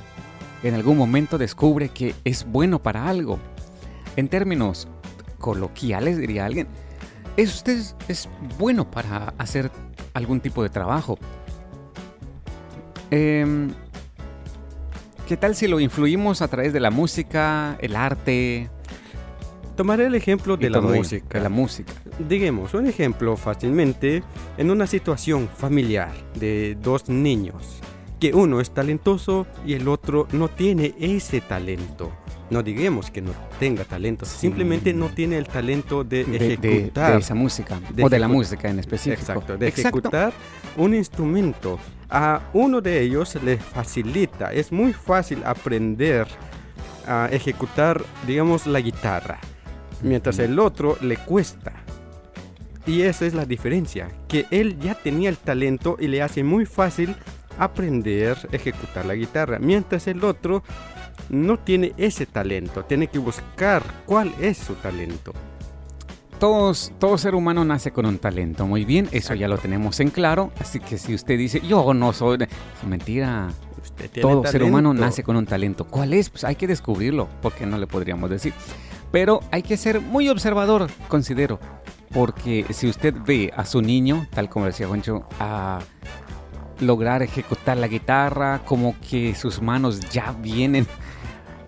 En 0.62 0.74
algún 0.74 0.96
momento 0.96 1.38
descubre 1.38 1.88
que 1.90 2.14
es 2.24 2.46
bueno 2.46 2.82
para 2.82 3.08
algo. 3.08 3.38
En 4.16 4.28
términos 4.28 4.88
coloquiales, 5.38 6.18
diría 6.18 6.46
alguien, 6.46 6.66
es 7.36 7.54
usted 7.54 7.80
es 8.08 8.28
bueno 8.58 8.90
para 8.90 9.34
hacer 9.38 9.70
algún 10.14 10.40
tipo 10.40 10.62
de 10.62 10.68
trabajo. 10.68 11.18
Em, 13.10 13.70
¿Qué 15.28 15.36
tal 15.36 15.56
si 15.56 15.66
lo 15.66 15.80
influimos 15.80 16.40
a 16.40 16.48
través 16.48 16.72
de 16.72 16.80
la 16.80 16.90
música, 16.90 17.76
el 17.80 17.96
arte 17.96 18.70
Tomaré 19.76 20.06
el 20.06 20.14
ejemplo 20.14 20.56
de 20.56 20.70
la 20.70 20.80
música. 20.80 21.38
De 21.38 21.44
la 21.44 21.50
música. 21.50 21.92
Digamos, 22.26 22.72
un 22.72 22.86
ejemplo 22.86 23.36
fácilmente 23.36 24.22
en 24.56 24.70
una 24.70 24.86
situación 24.86 25.50
familiar 25.54 26.12
de 26.34 26.78
dos 26.80 27.10
niños, 27.10 27.80
que 28.20 28.32
uno 28.34 28.60
es 28.60 28.70
talentoso 28.70 29.46
y 29.66 29.74
el 29.74 29.88
otro 29.88 30.26
no 30.32 30.48
tiene 30.48 30.94
ese 30.98 31.40
talento. 31.40 32.12
No 32.48 32.62
digamos 32.62 33.10
que 33.10 33.20
no 33.20 33.32
tenga 33.58 33.84
talento, 33.84 34.24
Sí. 34.24 34.36
simplemente 34.38 34.92
no 34.94 35.08
tiene 35.08 35.36
el 35.36 35.46
talento 35.48 36.04
de, 36.04 36.20
ejecutar. 36.22 37.12
de 37.14 37.18
esa 37.18 37.34
música. 37.34 37.80
de 37.92 38.04
o 38.04 38.08
de 38.08 38.18
la 38.18 38.28
música 38.28 38.68
en 38.70 38.78
específico. 38.78 39.20
Exacto, 39.20 39.56
de 39.56 39.66
Exacto. 39.68 39.98
ejecutar 39.98 40.32
un 40.76 40.94
instrumento. 40.94 41.78
A 42.08 42.40
uno 42.52 42.80
de 42.80 43.00
ellos 43.02 43.36
le 43.42 43.56
facilita, 43.58 44.52
es 44.52 44.70
muy 44.70 44.92
fácil 44.92 45.42
aprender 45.44 46.28
a 47.06 47.28
ejecutar, 47.32 48.02
digamos, 48.26 48.66
la 48.68 48.80
guitarra, 48.80 49.38
mientras 50.02 50.38
el 50.38 50.58
otro 50.60 50.96
le 51.00 51.16
cuesta. 51.16 51.72
Y 52.86 53.02
esa 53.02 53.26
es 53.26 53.34
la 53.34 53.44
diferencia, 53.44 54.08
que 54.28 54.46
él 54.52 54.78
ya 54.78 54.94
tenía 54.94 55.28
el 55.28 55.36
talento 55.36 55.96
y 55.98 56.06
le 56.06 56.22
hace 56.22 56.44
muy 56.44 56.64
fácil 56.64 57.16
aprender 57.58 58.36
a 58.52 58.56
ejecutar 58.56 59.04
la 59.06 59.14
guitarra, 59.14 59.58
mientras 59.58 60.06
el 60.06 60.24
otro 60.24 60.62
no 61.28 61.58
tiene 61.58 61.92
ese 61.96 62.26
talento, 62.26 62.84
tiene 62.84 63.08
que 63.08 63.18
buscar 63.18 63.82
cuál 64.06 64.34
es 64.40 64.58
su 64.58 64.74
talento. 64.74 65.32
Todos, 66.38 66.92
todo 66.98 67.16
ser 67.16 67.34
humano 67.34 67.64
nace 67.64 67.92
con 67.92 68.04
un 68.04 68.18
talento, 68.18 68.66
muy 68.66 68.84
bien, 68.84 69.08
eso 69.12 69.34
ya 69.34 69.48
lo 69.48 69.56
tenemos 69.56 70.00
en 70.00 70.10
claro, 70.10 70.52
así 70.60 70.80
que 70.80 70.98
si 70.98 71.14
usted 71.14 71.38
dice, 71.38 71.60
yo 71.60 71.94
no 71.94 72.12
soy, 72.12 72.42
es 72.42 72.86
mentira, 72.86 73.48
Usted 73.82 74.10
tiene 74.10 74.28
todo 74.28 74.44
ser 74.44 74.64
humano 74.64 74.92
nace 74.92 75.22
con 75.22 75.36
un 75.36 75.46
talento. 75.46 75.84
¿Cuál 75.84 76.12
es? 76.12 76.28
Pues 76.28 76.42
hay 76.42 76.56
que 76.56 76.66
descubrirlo, 76.66 77.28
porque 77.40 77.66
no 77.66 77.78
le 77.78 77.86
podríamos 77.86 78.28
decir. 78.28 78.52
Pero 79.12 79.40
hay 79.52 79.62
que 79.62 79.76
ser 79.76 80.00
muy 80.00 80.28
observador, 80.28 80.90
considero, 81.08 81.60
porque 82.12 82.66
si 82.70 82.88
usted 82.88 83.14
ve 83.24 83.52
a 83.56 83.64
su 83.64 83.80
niño, 83.80 84.26
tal 84.34 84.48
como 84.48 84.66
decía 84.66 84.88
Juancho, 84.88 85.24
a 85.38 85.78
lograr 86.80 87.22
ejecutar 87.22 87.76
la 87.76 87.88
guitarra, 87.88 88.62
como 88.64 88.96
que 89.00 89.34
sus 89.34 89.60
manos 89.60 90.00
ya 90.10 90.32
vienen 90.32 90.86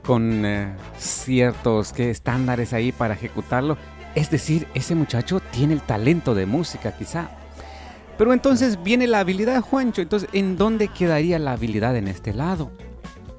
con 0.04 0.44
eh, 0.44 0.74
ciertos 0.98 1.92
¿qué, 1.92 2.10
estándares 2.10 2.72
ahí 2.72 2.92
para 2.92 3.14
ejecutarlo. 3.14 3.76
Es 4.14 4.30
decir, 4.30 4.66
ese 4.74 4.94
muchacho 4.94 5.40
tiene 5.40 5.74
el 5.74 5.82
talento 5.82 6.34
de 6.34 6.46
música 6.46 6.96
quizá. 6.96 7.30
Pero 8.16 8.32
entonces 8.32 8.82
viene 8.82 9.06
la 9.06 9.20
habilidad, 9.20 9.60
Juancho. 9.60 10.02
Entonces, 10.02 10.28
¿en 10.32 10.56
dónde 10.56 10.88
quedaría 10.88 11.38
la 11.38 11.52
habilidad 11.52 11.96
en 11.96 12.08
este 12.08 12.34
lado? 12.34 12.72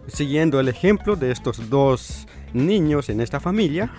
Siguiendo 0.07 0.59
el 0.59 0.69
ejemplo 0.69 1.15
de 1.15 1.31
estos 1.31 1.69
dos 1.69 2.27
niños 2.53 3.09
en 3.09 3.21
esta 3.21 3.39
familia, 3.39 3.91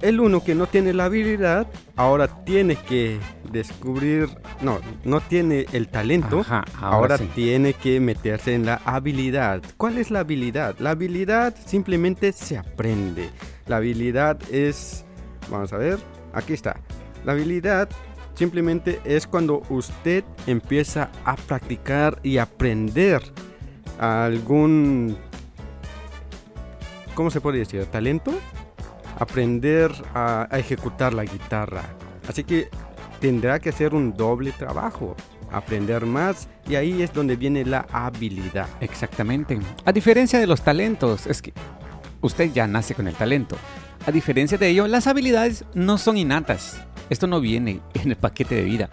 el 0.00 0.20
uno 0.20 0.42
que 0.42 0.54
no 0.54 0.66
tiene 0.66 0.92
la 0.92 1.06
habilidad, 1.06 1.66
ahora 1.96 2.28
tiene 2.44 2.76
que 2.76 3.18
descubrir, 3.50 4.28
no, 4.60 4.78
no 5.04 5.20
tiene 5.20 5.66
el 5.72 5.88
talento, 5.88 6.40
Ajá, 6.40 6.64
ahora 6.80 6.96
ahora 6.96 7.18
sí. 7.18 7.30
tiene 7.34 7.72
que 7.74 8.00
meterse 8.00 8.54
en 8.54 8.66
la 8.66 8.80
habilidad. 8.84 9.62
¿Cuál 9.76 9.98
es 9.98 10.10
la 10.10 10.20
habilidad? 10.20 10.76
La 10.78 10.90
habilidad 10.90 11.54
simplemente 11.66 12.32
se 12.32 12.58
aprende. 12.58 13.30
La 13.66 13.76
habilidad 13.76 14.38
es, 14.50 15.04
vamos 15.50 15.72
a 15.72 15.78
ver, 15.78 15.98
aquí 16.32 16.52
está. 16.52 16.76
La 17.24 17.32
habilidad 17.32 17.88
simplemente 18.34 19.00
es 19.04 19.26
cuando 19.26 19.62
usted 19.70 20.24
empieza 20.46 21.10
a 21.24 21.36
practicar 21.36 22.18
y 22.22 22.38
aprender 22.38 23.22
algún, 23.98 25.16
¿cómo 27.14 27.30
se 27.30 27.40
puede 27.40 27.58
decir? 27.58 27.84
¿Talento? 27.86 28.32
Aprender 29.18 29.92
a, 30.14 30.48
a 30.50 30.58
ejecutar 30.58 31.14
la 31.14 31.24
guitarra. 31.24 31.82
Así 32.28 32.44
que 32.44 32.68
tendrá 33.20 33.58
que 33.60 33.70
hacer 33.70 33.94
un 33.94 34.14
doble 34.14 34.52
trabajo, 34.52 35.16
aprender 35.50 36.04
más 36.04 36.48
y 36.68 36.74
ahí 36.74 37.02
es 37.02 37.12
donde 37.12 37.36
viene 37.36 37.64
la 37.64 37.86
habilidad. 37.92 38.68
Exactamente. 38.80 39.58
A 39.84 39.92
diferencia 39.92 40.38
de 40.38 40.46
los 40.46 40.62
talentos, 40.62 41.26
es 41.26 41.40
que 41.40 41.52
usted 42.20 42.52
ya 42.52 42.66
nace 42.66 42.94
con 42.94 43.08
el 43.08 43.14
talento. 43.14 43.56
A 44.06 44.10
diferencia 44.10 44.58
de 44.58 44.68
ello, 44.68 44.86
las 44.86 45.06
habilidades 45.06 45.64
no 45.74 45.96
son 45.96 46.18
innatas. 46.18 46.80
Esto 47.10 47.26
no 47.26 47.40
viene 47.40 47.80
en 47.94 48.10
el 48.10 48.16
paquete 48.16 48.56
de 48.56 48.64
vida, 48.64 48.90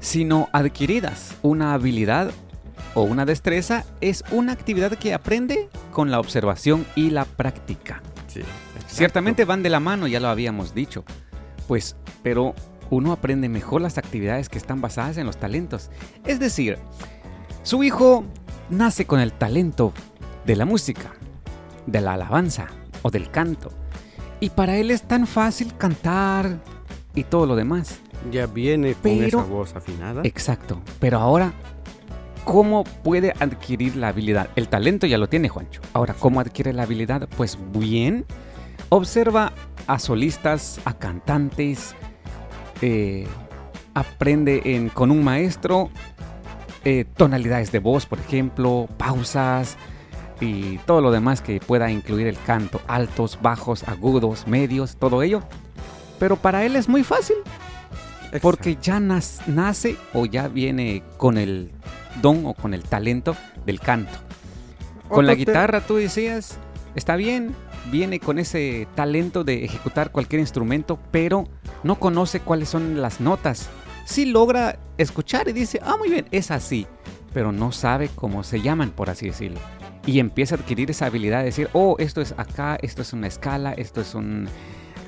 sino 0.00 0.48
adquiridas. 0.52 1.36
Una 1.42 1.74
habilidad 1.74 2.30
o 2.94 3.02
una 3.02 3.24
destreza 3.26 3.84
es 4.00 4.24
una 4.30 4.52
actividad 4.52 4.92
que 4.92 5.14
aprende 5.14 5.68
con 5.92 6.10
la 6.10 6.20
observación 6.20 6.86
y 6.94 7.10
la 7.10 7.24
práctica. 7.24 8.02
Sí, 8.28 8.40
Ciertamente 8.86 9.44
van 9.44 9.62
de 9.62 9.70
la 9.70 9.80
mano, 9.80 10.06
ya 10.06 10.20
lo 10.20 10.28
habíamos 10.28 10.74
dicho. 10.74 11.04
Pues, 11.66 11.96
pero 12.22 12.54
uno 12.90 13.12
aprende 13.12 13.48
mejor 13.48 13.80
las 13.80 13.98
actividades 13.98 14.48
que 14.48 14.58
están 14.58 14.80
basadas 14.80 15.16
en 15.16 15.26
los 15.26 15.36
talentos. 15.38 15.90
Es 16.24 16.38
decir, 16.38 16.78
su 17.62 17.82
hijo 17.82 18.24
nace 18.70 19.06
con 19.06 19.20
el 19.20 19.32
talento 19.32 19.92
de 20.46 20.56
la 20.56 20.64
música, 20.64 21.12
de 21.86 22.00
la 22.00 22.12
alabanza 22.14 22.68
o 23.02 23.10
del 23.10 23.30
canto. 23.30 23.70
Y 24.40 24.50
para 24.50 24.76
él 24.76 24.90
es 24.90 25.02
tan 25.02 25.26
fácil 25.26 25.74
cantar 25.76 26.58
y 27.14 27.24
todo 27.24 27.46
lo 27.46 27.56
demás. 27.56 27.98
Ya 28.30 28.46
viene 28.46 28.92
con 28.92 29.02
Pero- 29.02 29.26
esa 29.40 29.42
voz 29.48 29.74
afinada. 29.74 30.20
Exacto. 30.24 30.80
Pero 31.00 31.18
ahora, 31.18 31.52
¿cómo 32.44 32.84
puede 32.84 33.32
adquirir 33.40 33.96
la 33.96 34.08
habilidad? 34.08 34.48
El 34.56 34.68
talento 34.68 35.06
ya 35.06 35.18
lo 35.18 35.28
tiene 35.28 35.48
Juancho. 35.48 35.80
Ahora, 35.92 36.14
¿cómo 36.14 36.40
adquiere 36.40 36.72
la 36.72 36.82
habilidad? 36.84 37.28
Pues 37.36 37.58
bien, 37.76 38.24
observa 38.88 39.52
a 39.86 39.98
solistas, 39.98 40.80
a 40.84 40.94
cantantes, 40.94 41.94
eh, 42.82 43.26
aprende 43.94 44.62
en- 44.64 44.88
con 44.88 45.10
un 45.10 45.22
maestro 45.24 45.90
eh, 46.86 47.06
tonalidades 47.16 47.72
de 47.72 47.78
voz, 47.78 48.04
por 48.04 48.18
ejemplo, 48.18 48.88
pausas 48.98 49.78
y 50.38 50.76
todo 50.78 51.00
lo 51.00 51.10
demás 51.12 51.40
que 51.40 51.58
pueda 51.58 51.90
incluir 51.90 52.26
el 52.26 52.36
canto, 52.38 52.82
altos, 52.86 53.38
bajos, 53.40 53.84
agudos, 53.88 54.46
medios, 54.46 54.96
todo 54.96 55.22
ello. 55.22 55.42
Pero 56.18 56.36
para 56.36 56.62
él 56.66 56.76
es 56.76 56.86
muy 56.88 57.02
fácil. 57.02 57.36
Porque 58.42 58.76
ya 58.82 59.00
nace 59.00 59.96
o 60.12 60.26
ya 60.26 60.48
viene 60.48 61.02
con 61.16 61.38
el 61.38 61.70
don 62.20 62.46
o 62.46 62.54
con 62.54 62.74
el 62.74 62.82
talento 62.82 63.36
del 63.66 63.80
canto. 63.80 64.12
Con 65.08 65.26
la 65.26 65.34
guitarra, 65.34 65.80
tú 65.80 65.96
decías, 65.96 66.58
está 66.94 67.16
bien, 67.16 67.54
viene 67.90 68.20
con 68.20 68.38
ese 68.38 68.88
talento 68.94 69.44
de 69.44 69.64
ejecutar 69.64 70.10
cualquier 70.10 70.40
instrumento, 70.40 70.98
pero 71.10 71.48
no 71.82 71.98
conoce 71.98 72.40
cuáles 72.40 72.68
son 72.68 73.00
las 73.00 73.20
notas. 73.20 73.68
Sí 74.06 74.24
logra 74.24 74.78
escuchar 74.98 75.48
y 75.48 75.52
dice, 75.52 75.80
ah, 75.82 75.96
muy 75.98 76.10
bien, 76.10 76.26
es 76.30 76.50
así, 76.50 76.86
pero 77.32 77.52
no 77.52 77.72
sabe 77.72 78.10
cómo 78.14 78.42
se 78.42 78.60
llaman, 78.60 78.90
por 78.90 79.10
así 79.10 79.26
decirlo. 79.26 79.60
Y 80.06 80.18
empieza 80.18 80.54
a 80.54 80.58
adquirir 80.58 80.90
esa 80.90 81.06
habilidad 81.06 81.38
de 81.38 81.46
decir, 81.46 81.68
oh, 81.72 81.96
esto 81.98 82.20
es 82.20 82.34
acá, 82.36 82.76
esto 82.82 83.02
es 83.02 83.12
una 83.12 83.26
escala, 83.26 83.72
esto 83.72 84.00
es 84.00 84.14
un, 84.14 84.48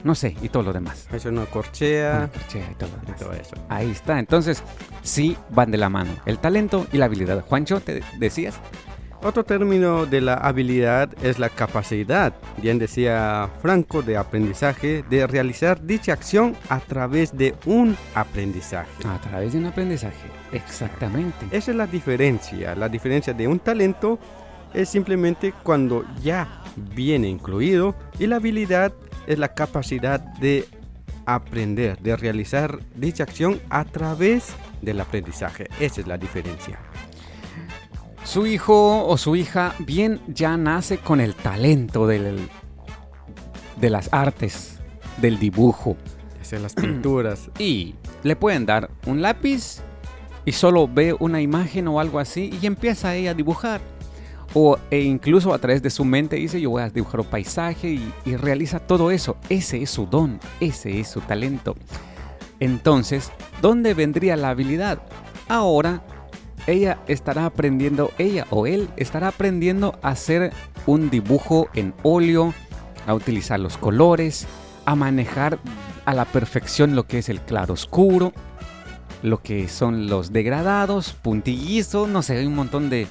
no 0.07 0.15
sé, 0.15 0.35
y 0.41 0.49
todo 0.49 0.63
lo 0.63 0.73
demás. 0.73 1.07
Es 1.13 1.25
una 1.27 1.43
Una 1.43 1.51
corchea 1.51 2.31
corchea 2.33 2.69
y 2.71 2.75
todo 2.77 2.89
lo 2.91 2.97
y 3.03 3.07
demás. 3.07 3.21
todo 3.21 3.33
eso. 3.35 3.57
Ahí 3.69 3.91
está. 3.91 4.19
Entonces, 4.19 4.63
sí 5.03 5.37
van 5.51 5.71
de 5.71 5.77
la 5.79 5.89
mano. 5.91 6.13
El 6.25 6.39
talento 6.39 6.87
y 6.93 6.97
la 6.99 7.05
habilidad. 7.07 7.45
Juancho, 7.45 7.81
¿te 7.81 8.01
decías? 8.19 8.59
Otro 9.23 9.45
término 9.45 10.07
de 10.07 10.21
la 10.21 10.35
habilidad 10.35 11.09
es 11.23 11.39
la 11.39 11.49
capacidad, 11.49 12.35
bien 12.63 12.79
decía 12.79 13.51
Franco, 13.61 14.03
de 14.03 14.17
aprendizaje, 14.17 15.05
de 15.09 15.27
realizar 15.27 15.83
dicha 15.85 16.13
acción 16.13 16.55
a 16.69 16.79
través 16.81 17.37
de 17.37 17.55
un 17.65 17.97
aprendizaje. 18.15 18.91
A 19.09 19.19
través 19.21 19.53
de 19.55 19.59
un 19.59 19.67
aprendizaje. 19.67 20.29
Exactamente. 20.53 21.47
Esa 21.51 21.71
es 21.73 21.77
la 21.77 21.87
diferencia. 21.87 22.77
La 22.77 22.89
diferencia 22.89 23.33
de 23.33 23.49
un 23.49 23.59
talento 23.59 24.19
es 24.75 24.91
simplemente 24.91 25.53
cuando 25.63 26.05
ya 26.23 26.63
viene 26.77 27.29
incluido 27.29 27.95
y 28.19 28.27
la 28.27 28.37
habilidad 28.37 28.93
es 29.27 29.39
la 29.39 29.55
capacidad 29.55 30.21
de 30.21 30.67
aprender, 31.27 31.99
de 31.99 32.17
realizar 32.17 32.79
dicha 32.95 33.25
acción 33.25 33.61
a 33.69 33.85
través 33.85 34.55
del 34.81 35.01
aprendizaje. 35.01 35.69
Esa 35.81 36.01
es 36.01 36.07
la 36.07 36.17
diferencia. 36.17 36.79
Su 38.25 38.47
hijo 38.47 39.07
o 39.07 39.17
su 39.17 39.37
hija 39.37 39.75
bien 39.79 40.21
ya 40.27 40.57
nace 40.57 40.99
con 40.99 41.21
el 41.21 41.35
talento 41.35 42.07
del, 42.07 42.49
de 43.81 43.91
las 43.91 44.09
artes, 44.13 44.79
del 45.19 45.39
dibujo. 45.39 45.97
Esas 46.41 46.63
las 46.63 46.75
pinturas. 46.75 47.51
Y 47.59 47.95
le 48.23 48.37
pueden 48.37 48.67
dar 48.67 48.91
un 49.07 49.23
lápiz 49.23 49.81
y 50.45 50.53
solo 50.53 50.89
ve 50.89 51.15
una 51.19 51.41
imagen 51.41 51.89
o 51.89 52.01
algo 52.01 52.19
así 52.19 52.57
y 52.61 52.67
empieza 52.67 53.15
ella 53.15 53.33
a 53.33 53.35
dibujar. 53.35 53.81
O 54.59 54.79
e 54.91 55.03
incluso 55.03 55.53
a 55.53 55.59
través 55.59 55.83
de 55.83 55.91
su 55.91 56.03
mente 56.07 56.37
dice 56.37 56.59
yo 56.59 56.71
voy 56.71 56.83
a 56.83 56.89
dibujar 56.89 57.21
un 57.21 57.27
paisaje 57.27 57.91
y, 57.91 58.13
y 58.25 58.37
realiza 58.37 58.79
todo 58.79 59.11
eso. 59.11 59.37
Ese 59.51 59.83
es 59.83 59.91
su 59.91 60.07
don, 60.07 60.41
ese 60.61 60.99
es 60.99 61.09
su 61.09 61.21
talento. 61.21 61.77
Entonces, 62.59 63.33
¿dónde 63.61 63.93
vendría 63.93 64.35
la 64.35 64.49
habilidad? 64.49 65.03
Ahora, 65.47 66.03
ella 66.67 67.01
estará 67.07 67.45
aprendiendo, 67.45 68.13
ella 68.17 68.47
o 68.49 68.67
él 68.67 68.89
estará 68.97 69.29
aprendiendo 69.29 69.99
a 70.01 70.09
hacer 70.09 70.55
un 70.87 71.11
dibujo 71.11 71.69
en 71.75 71.93
óleo, 72.03 72.55
a 73.07 73.13
utilizar 73.13 73.61
los 73.61 73.77
colores, 73.77 74.47
a 74.87 74.95
manejar 74.95 75.59
a 76.07 76.15
la 76.15 76.25
perfección 76.25 76.97
lo 76.97 77.07
que 77.07 77.19
es 77.19 77.29
el 77.29 77.43
claro 77.43 77.75
oscuro, 77.75 78.33
lo 79.23 79.43
que 79.43 79.69
son 79.69 80.07
los 80.07 80.33
degradados, 80.33 81.13
puntillizos, 81.13 82.09
no 82.09 82.23
sé, 82.23 82.39
hay 82.39 82.47
un 82.47 82.55
montón 82.55 82.89
de 82.89 83.07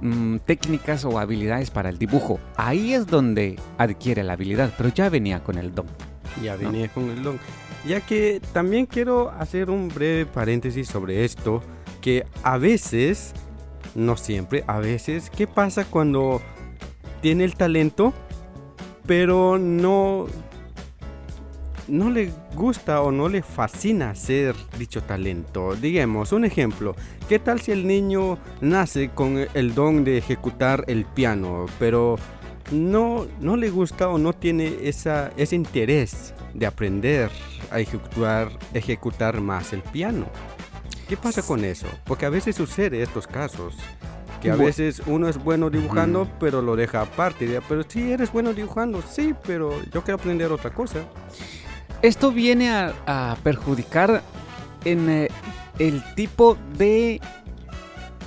mm, 0.00 0.38
técnicas 0.38 1.04
o 1.04 1.18
habilidades 1.18 1.70
para 1.70 1.88
el 1.88 1.98
dibujo. 1.98 2.40
Ahí 2.56 2.94
es 2.94 3.06
donde 3.06 3.58
adquiere 3.78 4.22
la 4.22 4.34
habilidad, 4.34 4.72
pero 4.76 4.90
ya 4.90 5.08
venía 5.08 5.42
con 5.42 5.58
el 5.58 5.74
don. 5.74 5.86
Ya 6.42 6.56
venía 6.56 6.88
con 6.88 7.10
el 7.10 7.22
don. 7.22 7.38
Ya 7.86 8.00
que 8.00 8.40
también 8.52 8.86
quiero 8.86 9.30
hacer 9.30 9.70
un 9.70 9.88
breve 9.88 10.26
paréntesis 10.26 10.88
sobre 10.88 11.24
esto, 11.24 11.62
que 12.00 12.26
a 12.42 12.58
veces, 12.58 13.32
no 13.94 14.16
siempre, 14.16 14.64
a 14.66 14.78
veces, 14.78 15.30
¿qué 15.30 15.46
pasa 15.46 15.84
cuando 15.84 16.42
tiene 17.20 17.44
el 17.44 17.56
talento, 17.56 18.12
pero 19.06 19.58
no 19.58 20.26
no 21.88 22.10
le 22.10 22.32
gusta 22.54 23.02
o 23.02 23.12
no 23.12 23.28
le 23.28 23.42
fascina 23.42 24.10
hacer 24.10 24.54
dicho 24.78 25.02
talento. 25.02 25.74
Digamos, 25.74 26.32
un 26.32 26.44
ejemplo, 26.44 26.94
¿qué 27.28 27.38
tal 27.38 27.60
si 27.60 27.72
el 27.72 27.86
niño 27.86 28.38
nace 28.60 29.10
con 29.10 29.46
el 29.54 29.74
don 29.74 30.04
de 30.04 30.18
ejecutar 30.18 30.84
el 30.88 31.04
piano, 31.04 31.66
pero 31.78 32.16
no, 32.72 33.26
no 33.40 33.56
le 33.56 33.70
gusta 33.70 34.08
o 34.08 34.18
no 34.18 34.32
tiene 34.32 34.76
esa, 34.82 35.30
ese 35.36 35.56
interés 35.56 36.34
de 36.54 36.66
aprender 36.66 37.30
a 37.70 37.80
ejecutar, 37.80 38.50
ejecutar 38.74 39.40
más 39.40 39.72
el 39.72 39.82
piano? 39.82 40.26
¿Qué 41.08 41.16
pasa 41.16 41.42
con 41.42 41.64
eso? 41.64 41.86
Porque 42.04 42.26
a 42.26 42.30
veces 42.30 42.56
sucede 42.56 43.02
estos 43.02 43.26
casos. 43.26 43.76
Que 44.42 44.50
a 44.50 44.56
veces 44.56 45.02
uno 45.06 45.28
es 45.28 45.42
bueno 45.42 45.70
dibujando, 45.70 46.28
pero 46.38 46.60
lo 46.62 46.76
deja 46.76 47.00
aparte. 47.00 47.60
Pero 47.68 47.84
sí, 47.88 48.12
eres 48.12 48.30
bueno 48.30 48.52
dibujando, 48.52 49.02
sí, 49.02 49.34
pero 49.46 49.72
yo 49.92 50.02
quiero 50.02 50.16
aprender 50.16 50.52
otra 50.52 50.74
cosa. 50.74 51.06
Esto 52.02 52.30
viene 52.30 52.70
a, 52.70 53.36
perjudicar 53.42 54.22
en 54.84 55.08
eh, 55.10 55.28
el 55.78 56.02
tipo 56.14 56.56
de 56.76 57.20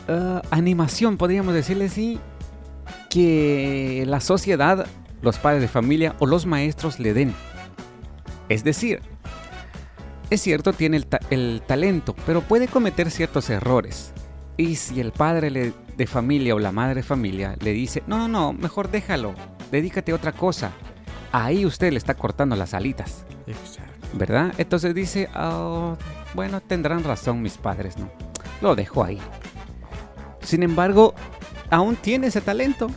uh, 0.08 0.40
animación, 0.52 1.18
podríamos 1.18 1.54
decirle 1.54 1.86
así, 1.86 2.20
que 3.10 4.04
la 4.08 4.20
sociedad, 4.20 4.88
los 5.22 5.38
padres 5.38 5.62
de 5.62 5.68
familia 5.68 6.16
o 6.20 6.26
los 6.26 6.46
maestros 6.46 7.00
le 7.00 7.14
den. 7.14 7.34
Es 8.50 8.64
decir, 8.64 9.02
es 10.30 10.42
cierto, 10.42 10.74
tiene 10.74 11.02
el, 11.30 11.62
talento, 11.62 12.16
pero 12.26 12.42
puede 12.42 12.68
cometer 12.68 13.10
ciertos 13.12 13.50
errores. 13.50 14.14
Y 14.58 14.76
si 14.76 15.00
el 15.00 15.12
padre 15.12 15.74
de 15.98 16.08
familia 16.08 16.54
o 16.54 16.60
la 16.60 16.72
madre 16.72 16.96
de 16.96 17.04
familia 17.04 17.56
le 17.62 17.72
dice, 17.72 18.04
no, 18.08 18.18
no, 18.18 18.28
no, 18.28 18.54
mejor 18.54 18.92
déjalo, 18.92 19.34
dedícate 19.72 20.12
a 20.12 20.16
otra 20.16 20.34
cosa, 20.34 20.72
ahí 21.32 21.66
usted 21.66 21.92
le 21.92 21.98
está 21.98 22.14
cortando 22.14 22.56
las 22.56 22.74
alitas. 22.74 23.26
¿Verdad? 24.14 24.54
Entonces 24.58 24.96
dice, 24.96 25.30
oh, 25.36 25.96
bueno, 26.34 26.62
tendrán 26.62 27.04
razón 27.04 27.42
mis 27.42 27.58
padres, 27.58 27.98
¿no? 27.98 28.10
Lo 28.62 28.76
dejo 28.76 29.04
ahí. 29.04 29.20
Sin 30.42 30.64
embargo, 30.64 31.14
aún 31.70 31.96
tiene 31.96 32.28
ese 32.28 32.42
talento. 32.42 32.90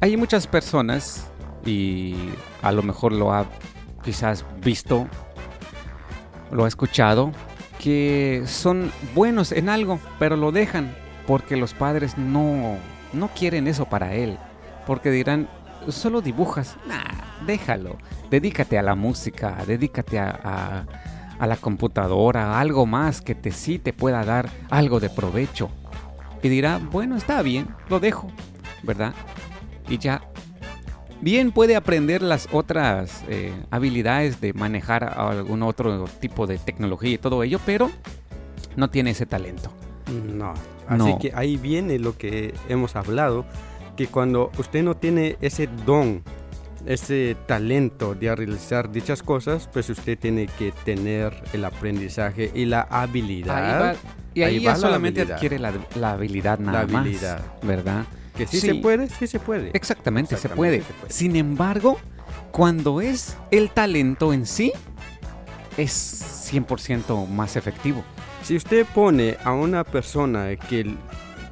Hay 0.00 0.16
muchas 0.16 0.46
personas, 0.46 1.26
y 1.64 2.16
a 2.62 2.72
lo 2.72 2.82
mejor 2.82 3.12
lo 3.12 3.34
ha 3.34 3.46
quizás 4.02 4.46
visto, 4.62 5.06
lo 6.50 6.64
ha 6.64 6.68
escuchado, 6.68 7.32
que 7.78 8.44
son 8.46 8.90
buenos 9.14 9.52
en 9.52 9.68
algo, 9.68 9.98
pero 10.18 10.36
lo 10.36 10.52
dejan 10.52 10.94
porque 11.26 11.56
los 11.56 11.74
padres 11.74 12.18
no, 12.18 12.76
no 13.12 13.28
quieren 13.28 13.66
eso 13.66 13.84
para 13.86 14.14
él. 14.14 14.38
Porque 14.86 15.10
dirán, 15.10 15.48
solo 15.88 16.20
dibujas, 16.20 16.76
nah, 16.86 17.44
déjalo, 17.46 17.96
dedícate 18.30 18.78
a 18.78 18.82
la 18.82 18.94
música, 18.94 19.56
dedícate 19.66 20.18
a, 20.18 20.86
a, 21.38 21.46
la 21.46 21.56
computadora, 21.56 22.60
algo 22.60 22.86
más 22.86 23.20
que 23.20 23.34
te 23.34 23.50
sí 23.50 23.78
te 23.78 23.92
pueda 23.92 24.24
dar 24.24 24.50
algo 24.68 25.00
de 25.00 25.10
provecho. 25.10 25.70
Y 26.42 26.48
dirá, 26.48 26.78
bueno, 26.78 27.16
está 27.16 27.42
bien, 27.42 27.68
lo 27.88 28.00
dejo, 28.00 28.28
¿verdad? 28.82 29.14
Y 29.88 29.98
ya 29.98 30.22
bien 31.20 31.52
puede 31.52 31.76
aprender 31.76 32.22
las 32.22 32.48
otras 32.52 33.24
eh, 33.28 33.52
habilidades 33.70 34.40
de 34.40 34.52
manejar 34.52 35.04
algún 35.04 35.62
otro 35.62 36.06
tipo 36.20 36.46
de 36.46 36.58
tecnología 36.58 37.12
y 37.12 37.18
todo 37.18 37.42
ello, 37.42 37.60
pero 37.64 37.90
no 38.76 38.90
tiene 38.90 39.10
ese 39.10 39.26
talento. 39.26 39.70
No, 40.10 40.54
así 40.88 41.16
que 41.20 41.32
ahí 41.34 41.56
viene 41.56 41.98
lo 41.98 42.16
que 42.16 42.54
hemos 42.68 42.96
hablado, 42.96 43.44
que 43.96 44.06
cuando 44.06 44.50
usted 44.58 44.82
no 44.82 44.96
tiene 44.96 45.36
ese 45.40 45.68
don, 45.86 46.22
ese 46.86 47.36
talento 47.46 48.14
de 48.14 48.34
realizar 48.34 48.90
dichas 48.90 49.22
cosas, 49.22 49.68
pues 49.72 49.90
usted 49.90 50.18
tiene 50.18 50.46
que 50.46 50.72
tener 50.84 51.42
el 51.52 51.64
aprendizaje 51.64 52.50
y 52.54 52.64
la 52.64 52.82
habilidad. 52.82 53.96
y 54.34 54.42
ahí, 54.42 54.60
ya 54.60 54.76
solamente 54.76 55.22
adquiere 55.22 55.58
la, 55.58 55.72
habilidad 56.10 56.58
nada 56.58 56.84
la 56.86 57.00
habilidad. 57.00 57.38
más, 57.38 57.62
¿verdad? 57.62 58.04
Que 58.36 58.46
sí, 58.46 58.60
se 58.60 58.74
puede, 58.76 59.08
sí 59.08 59.26
se 59.26 59.38
puede. 59.38 59.70
Exactamente, 59.74 60.36
se, 60.36 60.48
puede. 60.48 60.82
Sin 61.08 61.36
embargo, 61.36 61.98
cuando 62.50 63.00
es 63.00 63.36
el 63.50 63.70
talento 63.70 64.32
en 64.32 64.46
sí, 64.46 64.72
es 65.76 66.50
100% 66.52 67.28
más 67.28 67.56
efectivo. 67.56 68.02
Si 68.42 68.56
usted 68.56 68.86
pone 68.94 69.36
a 69.44 69.52
una 69.52 69.84
persona 69.84 70.56
que 70.56 70.94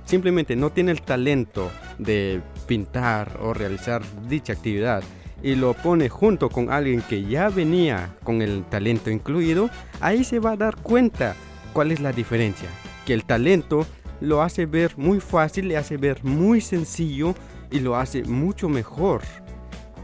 simplemente 0.09 0.57
no 0.57 0.71
tiene 0.71 0.91
el 0.91 1.03
talento 1.03 1.71
de 1.99 2.41
pintar 2.67 3.39
o 3.43 3.53
realizar 3.53 4.03
dicha 4.27 4.55
actividad 4.55 5.03
y 5.43 5.55
lo 5.55 5.75
pone 5.75 6.09
junto 6.09 6.49
con 6.49 6.71
alguien 6.73 7.03
que 7.03 7.25
ya 7.25 7.51
venía 7.51 8.17
con 8.25 8.41
el 8.41 8.65
talento 8.65 9.11
incluido, 9.11 9.69
ahí 10.01 10.25
se 10.25 10.39
va 10.39 10.53
a 10.53 10.57
dar 10.57 10.77
cuenta 10.77 11.37
cuál 11.75 11.93
es 11.93 12.01
la 12.01 12.13
diferencia. 12.13 12.69
Que 13.05 13.13
el 13.13 13.25
talento 13.25 13.87
lo 14.23 14.43
hace 14.43 14.65
ver 14.65 14.97
muy 14.97 15.21
fácil, 15.21 15.69
le 15.69 15.77
hace 15.77 15.99
ver 15.99 16.25
muy 16.25 16.63
sencillo 16.63 17.35
y 17.71 17.81
lo 17.81 17.95
hace 17.97 18.25
mucho 18.25 18.71
mejor 18.71 19.21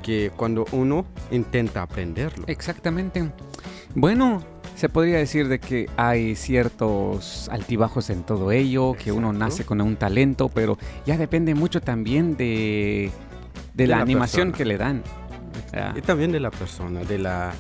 que 0.03 0.31
cuando 0.37 0.67
uno 0.73 1.07
intenta 1.31 1.81
aprenderlo. 1.81 2.45
Exactamente. 2.47 3.33
Bueno, 3.95 4.45
se 4.75 4.89
podría 4.89 5.19
decir 5.19 5.49
de 5.49 5.61
que 5.61 5.89
hay 5.97 6.35
ciertos 6.37 7.49
altibajos 7.51 8.11
en 8.11 8.23
todo 8.25 8.53
ello, 8.53 8.95
que 8.95 9.13
uno 9.13 9.33
nace 9.33 9.65
con 9.65 9.81
un 9.81 9.97
talento, 9.97 10.49
pero 10.49 10.79
ya 11.07 11.17
depende 11.17 11.55
mucho 11.55 11.81
también 11.81 12.37
de, 12.37 13.11
de, 13.75 13.87
la, 13.87 14.01
animación 14.01 14.53
que 14.53 14.65
le 14.65 14.77
dan. 14.77 15.03
Y 15.97 16.03
también 16.03 16.33
de 16.33 16.41
la 16.41 16.51
persona, 16.51 17.03
de 17.05 17.19
la 17.19 17.53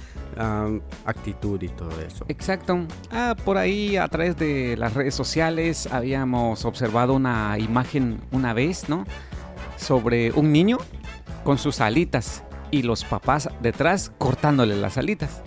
actitud 1.04 1.62
y 1.62 1.68
todo 1.68 1.90
eso. 2.00 2.24
Exacto. 2.28 2.86
Ah, 3.10 3.36
por 3.44 3.56
ahí 3.56 3.96
a 3.96 4.08
través 4.08 4.36
de 4.36 4.76
las 4.76 4.94
redes 4.94 5.14
sociales 5.14 5.88
habíamos 5.92 6.64
observado 6.64 7.14
una 7.14 7.56
imagen 7.58 8.20
una 8.32 8.52
vez, 8.52 8.88
¿no? 8.88 9.04
Sobre 9.76 10.32
un 10.32 10.52
niño 10.52 10.78
con 11.44 11.58
sus 11.58 11.80
alitas 11.80 12.42
y 12.70 12.82
los 12.82 13.04
papás 13.04 13.48
detrás 13.60 14.12
cortándole 14.18 14.76
las 14.76 14.98
alitas. 14.98 15.42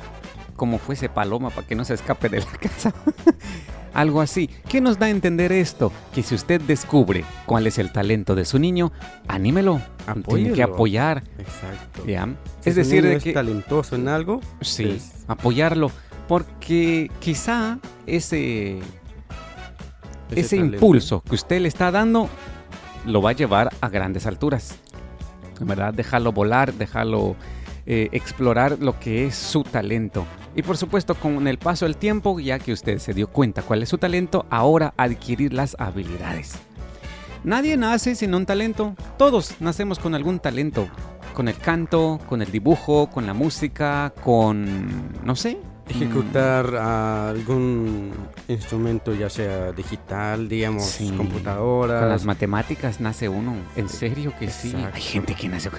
Como 0.58 0.80
fuese 0.80 1.08
paloma 1.08 1.50
para 1.50 1.66
que 1.66 1.76
no 1.76 1.86
se 1.86 1.94
escape 1.94 2.28
de 2.28 2.40
la 2.40 2.52
casa. 2.52 2.94
Algo 3.94 4.22
así. 4.22 4.50
¿Qué 4.68 4.82
nos 4.82 5.00
da 5.00 5.06
a 5.06 5.10
entender 5.10 5.52
esto? 5.52 5.92
Que 6.14 6.22
si 6.22 6.36
usted 6.36 6.60
descubre 6.60 7.24
cuál 7.46 7.66
es 7.66 7.78
el 7.78 7.92
talento 7.92 8.36
de 8.36 8.44
su 8.44 8.60
niño, 8.60 8.92
anímelo. 9.28 9.82
Tiene 10.28 10.52
que 10.52 10.64
apoyar. 10.64 11.24
Exacto. 11.38 12.04
es 12.66 12.76
decir, 12.76 13.04
de 13.04 13.18
que, 13.20 13.30
es 13.30 13.34
talentoso 13.34 13.96
en 13.96 14.08
algo, 14.08 14.42
sí, 14.62 14.86
pues 14.86 15.24
apoyarlo. 15.28 15.92
Porque 16.28 17.10
quizá 17.20 17.80
ese, 18.06 18.80
ese, 20.36 20.58
impulso 20.58 21.22
que 21.22 21.36
usted 21.36 21.62
le 21.62 21.70
está 21.70 21.90
dando 21.90 22.30
lo 23.06 23.22
va 23.22 23.30
a 23.30 23.34
llevar 23.34 23.72
a 23.80 23.90
grandes 23.90 24.26
alturas. 24.26 24.76
¿Verdad? 25.60 25.94
Dejarlo 25.94 26.34
volar, 26.34 26.74
dejarlo 26.74 27.36
eh, 27.90 28.10
explorar 28.12 28.78
lo 28.82 29.00
que 29.00 29.26
es 29.26 29.36
su 29.36 29.64
talento. 29.64 30.26
Y 30.58 30.64
por 30.64 30.76
supuesto, 30.76 31.14
con 31.14 31.48
el 31.48 31.60
paso 31.60 31.86
del 31.86 31.98
tiempo, 31.98 32.40
ya 32.40 32.58
que 32.58 32.74
usted 32.74 32.98
se 32.98 33.14
dio 33.14 33.28
cuenta 33.28 33.62
cuál 33.62 33.84
es 33.84 33.90
su 33.90 34.00
talento, 34.00 34.48
ahora 34.50 34.92
adquirir 34.98 35.54
las 35.54 35.76
habilidades. 35.80 36.56
Nadie 37.44 37.78
nace 37.78 38.16
sin 38.16 38.34
un 38.34 38.48
talento. 38.48 38.96
Todos 39.20 39.62
nacemos 39.62 40.00
con 40.00 40.16
algún 40.16 40.40
talento. 40.40 40.90
Con 41.36 41.48
el 41.48 41.56
canto, 41.60 42.20
con 42.28 42.42
el 42.42 42.52
dibujo, 42.52 43.08
con 43.12 43.28
la 43.28 43.36
música, 43.36 44.12
con... 44.24 45.24
no 45.24 45.36
sé, 45.36 45.60
ejecutar 45.90 46.76
algún 46.76 48.12
instrumento, 48.48 49.14
ya 49.14 49.30
sea 49.30 49.72
digital, 49.72 50.48
digamos, 50.48 51.00
computadora. 51.16 52.00
Con 52.00 52.10
las 52.10 52.26
matemáticas 52.26 53.00
nace 53.00 53.30
uno. 53.30 53.56
En 53.76 53.90
serio 53.90 54.34
que 54.40 54.50
sí. 54.50 54.76
Hay 54.94 55.02
gente 55.02 55.36
que 55.36 55.48
nace. 55.50 55.70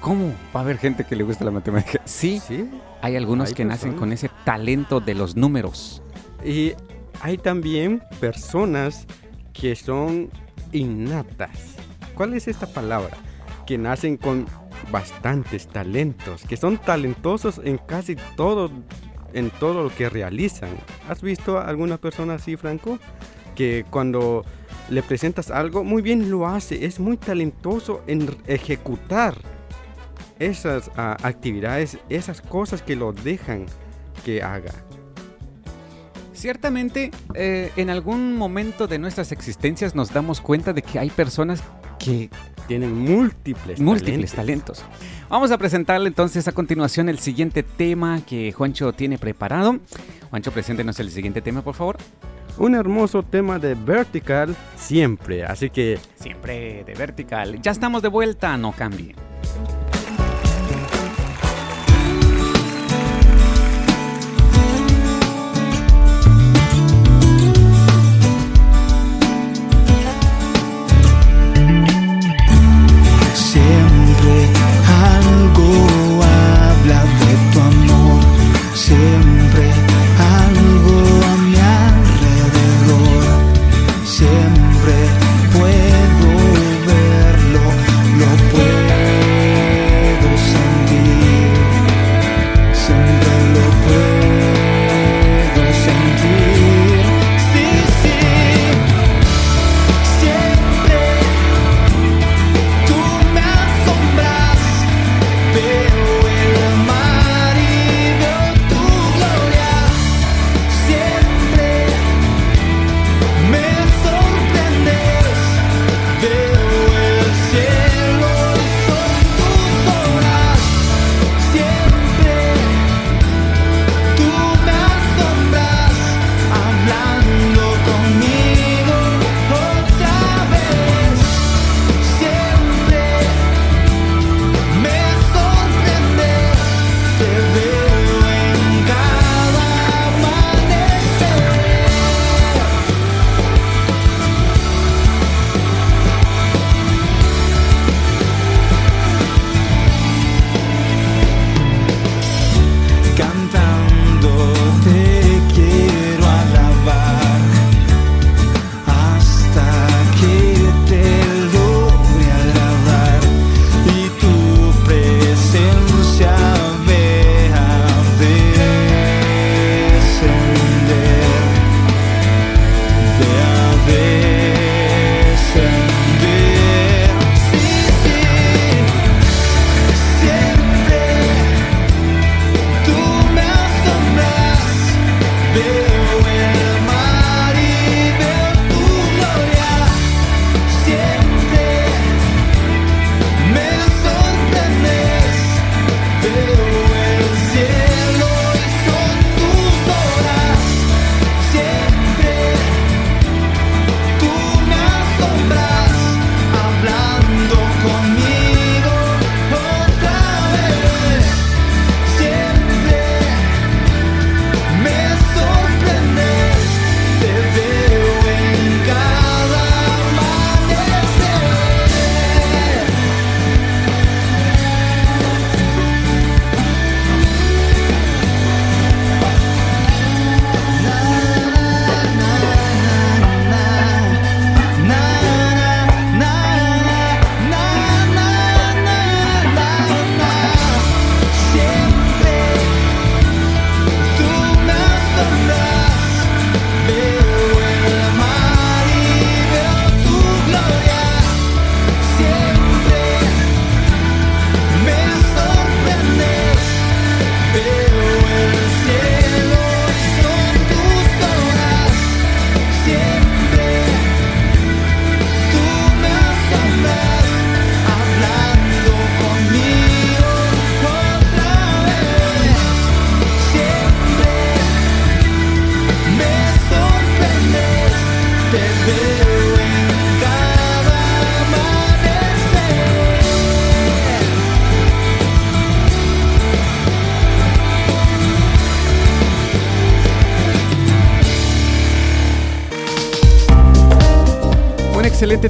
¿Cómo? 0.00 0.32
Va 0.54 0.60
a 0.60 0.62
haber 0.62 0.78
gente 0.78 1.04
que 1.04 1.16
le 1.16 1.24
gusta 1.24 1.44
la 1.44 1.50
matemática. 1.50 2.00
Sí. 2.04 2.40
¿Sí? 2.46 2.68
Hay 3.02 3.16
algunos 3.16 3.52
que 3.52 3.64
nacen 3.64 3.94
con 3.94 4.12
ese 4.12 4.30
talento 4.44 5.00
de 5.00 5.14
los 5.14 5.36
números. 5.36 6.02
Y 6.44 6.72
hay 7.20 7.38
también 7.38 8.02
personas 8.20 9.06
que 9.52 9.74
son 9.76 10.30
innatas. 10.72 11.76
¿Cuál 12.14 12.34
es 12.34 12.48
esta 12.48 12.66
palabra? 12.66 13.16
Que 13.66 13.78
nacen 13.78 14.16
con 14.16 14.46
bastantes 14.90 15.66
talentos, 15.66 16.42
que 16.44 16.56
son 16.56 16.78
talentosos 16.78 17.60
en 17.62 17.78
casi 17.78 18.16
todo 18.36 18.70
en 19.32 19.50
todo 19.50 19.82
lo 19.82 19.94
que 19.94 20.08
realizan. 20.08 20.70
¿Has 21.08 21.22
visto 21.22 21.58
a 21.58 21.68
alguna 21.68 21.98
persona 21.98 22.34
así, 22.34 22.56
Franco? 22.56 22.98
Que 23.54 23.84
cuando 23.90 24.44
le 24.88 25.02
presentas 25.02 25.50
algo, 25.50 25.84
muy 25.84 26.02
bien 26.02 26.30
lo 26.30 26.46
hace, 26.46 26.84
es 26.84 27.00
muy 27.00 27.16
talentoso 27.16 28.02
en 28.06 28.36
ejecutar 28.46 29.36
esas 30.38 30.90
ah, 30.96 31.16
actividades, 31.22 31.98
esas 32.08 32.40
cosas 32.40 32.82
que 32.82 32.96
lo 32.96 33.12
dejan 33.12 33.66
que 34.24 34.42
haga. 34.42 34.72
Ciertamente, 36.32 37.10
eh, 37.34 37.72
en 37.76 37.90
algún 37.90 38.36
momento 38.36 38.86
de 38.86 38.98
nuestras 38.98 39.32
existencias 39.32 39.96
nos 39.96 40.12
damos 40.12 40.40
cuenta 40.40 40.72
de 40.72 40.82
que 40.82 41.00
hay 41.00 41.10
personas 41.10 41.62
que 41.98 42.30
tienen 42.68 42.94
múltiples, 42.94 43.80
múltiples 43.80 44.32
talentos. 44.32 44.84
Vamos 45.28 45.50
a 45.50 45.58
presentarle 45.58 46.08
entonces 46.08 46.48
a 46.48 46.52
continuación 46.52 47.10
el 47.10 47.18
siguiente 47.18 47.62
tema 47.62 48.20
que 48.24 48.50
Juancho 48.52 48.94
tiene 48.94 49.18
preparado. 49.18 49.78
Juancho, 50.30 50.52
preséntenos 50.52 50.98
el 51.00 51.10
siguiente 51.10 51.42
tema, 51.42 51.60
por 51.60 51.74
favor. 51.74 51.98
Un 52.56 52.74
hermoso 52.74 53.22
tema 53.22 53.58
de 53.58 53.74
Vertical 53.74 54.56
siempre, 54.74 55.44
así 55.44 55.68
que... 55.68 55.98
Siempre 56.14 56.82
de 56.82 56.94
Vertical. 56.94 57.60
Ya 57.60 57.72
estamos 57.72 58.00
de 58.00 58.08
vuelta, 58.08 58.56
no 58.56 58.72
cambie. 58.72 59.14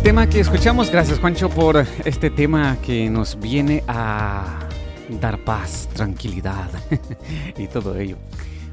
Tema 0.09 0.27
que 0.27 0.41
escuchamos. 0.41 0.91
Gracias, 0.91 1.19
Juancho, 1.19 1.51
por 1.51 1.85
este 2.07 2.31
tema 2.31 2.79
que 2.81 3.11
nos 3.11 3.39
viene 3.39 3.85
a 3.89 4.59
dar 5.21 5.45
paz, 5.45 5.87
tranquilidad 5.93 6.71
y 7.59 7.67
todo 7.67 7.95
ello. 7.95 8.17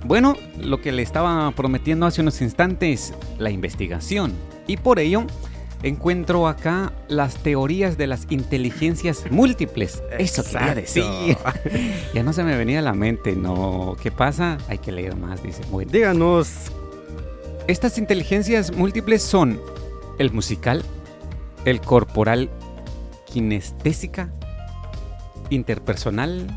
Bueno, 0.06 0.38
lo 0.58 0.80
que 0.80 0.94
le 0.94 1.02
estaba 1.02 1.52
prometiendo 1.52 2.06
hace 2.06 2.22
unos 2.22 2.42
instantes, 2.42 3.14
la 3.38 3.50
investigación. 3.50 4.32
Y 4.66 4.78
por 4.78 4.98
ello 4.98 5.26
encuentro 5.84 6.48
acá 6.48 6.94
las 7.10 7.36
teorías 7.44 7.98
de 7.98 8.08
las 8.08 8.28
inteligencias 8.30 9.30
múltiples. 9.30 10.02
Eso 10.18 10.42
quería 10.42 10.74
decir. 10.74 11.04
ya 12.14 12.24
no 12.24 12.32
se 12.32 12.46
me 12.46 12.56
venía 12.56 12.80
a 12.80 12.82
la 12.82 12.94
mente, 12.94 13.36
¿no? 13.36 13.98
¿Qué 14.02 14.10
pasa? 14.10 14.58
Hay 14.70 14.78
que 14.78 14.94
leer 14.94 15.18
más, 15.18 15.44
dice. 15.44 15.64
Bueno. 15.70 15.92
Díganos. 15.92 16.72
Estas 17.68 17.98
inteligencias 17.98 18.74
múltiples 18.74 19.22
son 19.22 19.60
el 20.18 20.32
musical, 20.32 20.86
el 21.66 21.82
corporal 21.82 22.50
kinestésica, 23.26 24.30
interpersonal, 25.50 26.48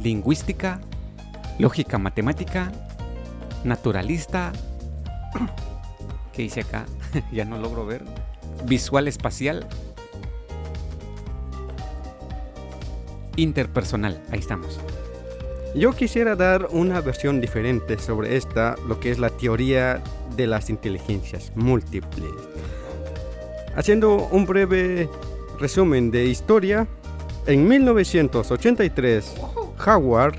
lingüística, 0.00 0.80
lógica 1.58 1.98
matemática, 1.98 2.72
naturalista, 3.64 4.52
¿qué 6.32 6.42
dice 6.42 6.60
acá? 6.60 6.84
ya 7.32 7.44
no 7.44 7.58
logro 7.58 7.86
ver, 7.86 8.04
visual 8.66 9.06
espacial, 9.06 9.66
interpersonal. 13.36 14.20
Ahí 14.30 14.40
estamos. 14.40 14.78
Yo 15.74 15.92
quisiera 15.92 16.36
dar 16.36 16.68
una 16.70 17.00
versión 17.00 17.40
diferente 17.40 17.98
sobre 17.98 18.36
esta, 18.36 18.74
lo 18.86 19.00
que 19.00 19.10
es 19.10 19.18
la 19.18 19.30
teoría 19.30 20.02
de 20.36 20.46
las 20.46 20.68
inteligencias 20.68 21.52
múltiples. 21.54 22.51
Haciendo 23.74 24.28
un 24.30 24.44
breve 24.44 25.08
resumen 25.58 26.10
de 26.10 26.26
historia, 26.26 26.86
en 27.46 27.66
1983, 27.66 29.34
Howard 29.86 30.36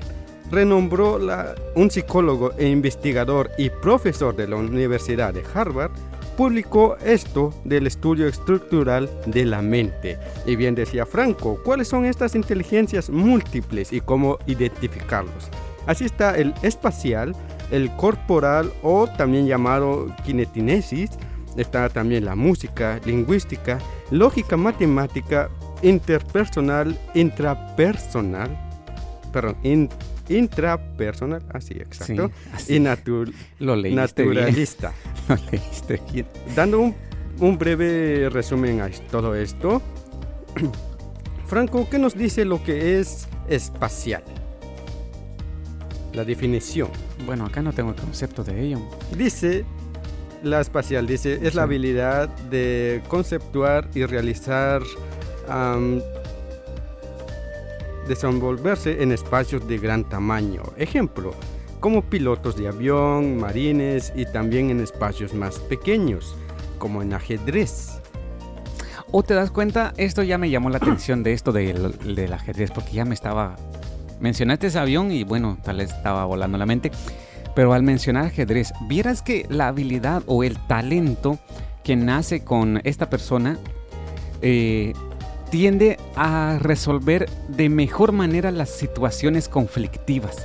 renombró 0.50 1.18
la, 1.18 1.54
un 1.74 1.90
psicólogo 1.90 2.52
e 2.56 2.68
investigador 2.68 3.50
y 3.58 3.70
profesor 3.70 4.36
de 4.36 4.48
la 4.48 4.56
Universidad 4.56 5.34
de 5.34 5.42
Harvard 5.52 5.90
publicó 6.36 6.96
esto 7.04 7.52
del 7.64 7.86
estudio 7.86 8.26
estructural 8.26 9.10
de 9.26 9.44
la 9.44 9.62
mente. 9.62 10.18
Y 10.46 10.56
bien 10.56 10.74
decía 10.74 11.06
Franco, 11.06 11.60
¿cuáles 11.64 11.88
son 11.88 12.04
estas 12.04 12.34
inteligencias 12.34 13.10
múltiples 13.10 13.92
y 13.92 14.00
cómo 14.00 14.38
identificarlos? 14.46 15.48
Así 15.86 16.04
está 16.04 16.36
el 16.36 16.54
espacial, 16.62 17.34
el 17.70 17.94
corporal 17.96 18.72
o 18.82 19.06
también 19.06 19.46
llamado 19.46 20.06
kinetinesis, 20.24 21.10
está 21.56 21.88
también 21.88 22.24
la 22.24 22.34
música, 22.34 23.00
lingüística, 23.04 23.78
lógica 24.10 24.56
matemática, 24.56 25.50
interpersonal, 25.82 26.98
intrapersonal, 27.14 28.50
perdón, 29.32 29.56
intrapersonal, 30.28 31.42
así 31.52 31.74
exacto, 31.74 32.30
y 32.68 32.78
Lo 33.58 33.76
naturalista. 33.76 34.92
Lo 35.28 35.36
leíste 35.50 36.00
bien. 36.12 36.26
Dando 36.54 36.80
un, 36.80 36.94
un 37.40 37.58
breve 37.58 38.28
resumen 38.30 38.80
a 38.80 38.88
todo 39.10 39.34
esto, 39.34 39.82
Franco, 41.46 41.88
¿qué 41.90 41.98
nos 41.98 42.16
dice 42.16 42.44
lo 42.44 42.62
que 42.62 42.98
es 42.98 43.28
espacial? 43.48 44.24
La 46.12 46.24
definición. 46.24 46.88
Bueno, 47.26 47.44
acá 47.44 47.60
no 47.60 47.72
tengo 47.72 47.90
el 47.90 47.96
concepto 47.96 48.44
de 48.44 48.62
ello. 48.62 48.78
Dice, 49.16 49.64
la 50.44 50.60
espacial, 50.60 51.06
dice, 51.06 51.40
es 51.42 51.54
la 51.54 51.62
habilidad 51.62 52.28
de 52.50 53.02
conceptuar 53.08 53.88
y 53.94 54.04
realizar 54.04 54.82
desenvolverse 58.06 59.02
en 59.02 59.12
espacios 59.12 59.66
de 59.66 59.78
gran 59.78 60.08
tamaño. 60.08 60.62
Ejemplo, 60.76 61.34
como 61.80 62.02
pilotos 62.02 62.56
de 62.56 62.68
avión, 62.68 63.36
marines 63.38 64.12
y 64.14 64.26
también 64.26 64.70
en 64.70 64.80
espacios 64.80 65.34
más 65.34 65.58
pequeños, 65.58 66.36
como 66.78 67.02
en 67.02 67.12
ajedrez. 67.12 68.00
¿O 69.10 69.22
te 69.22 69.34
das 69.34 69.50
cuenta? 69.50 69.92
Esto 69.96 70.22
ya 70.22 70.38
me 70.38 70.50
llamó 70.50 70.70
la 70.70 70.78
atención 70.82 71.22
de 71.22 71.32
esto 71.32 71.52
del, 71.52 71.98
del 72.14 72.32
ajedrez, 72.32 72.70
porque 72.70 72.92
ya 72.92 73.04
me 73.04 73.14
estaba... 73.14 73.56
Mencionaste 74.20 74.68
ese 74.68 74.78
avión 74.78 75.10
y 75.10 75.24
bueno, 75.24 75.58
tal 75.62 75.78
vez 75.78 75.90
estaba 75.90 76.24
volando 76.24 76.56
la 76.56 76.66
mente. 76.66 76.90
Pero 77.54 77.72
al 77.72 77.82
mencionar 77.82 78.26
ajedrez, 78.26 78.72
vieras 78.88 79.22
que 79.22 79.46
la 79.48 79.68
habilidad 79.68 80.22
o 80.26 80.42
el 80.42 80.58
talento 80.66 81.38
que 81.84 81.96
nace 81.96 82.42
con 82.42 82.80
esta 82.84 83.08
persona 83.10 83.58
eh, 84.42 84.92
tiende 85.50 85.98
a 86.16 86.58
resolver 86.60 87.28
de 87.48 87.68
mejor 87.68 88.12
manera 88.12 88.50
las 88.50 88.70
situaciones 88.70 89.48
conflictivas. 89.48 90.44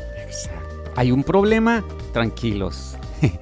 Hay 0.96 1.12
un 1.12 1.24
problema, 1.24 1.84
tranquilos. 2.14 2.96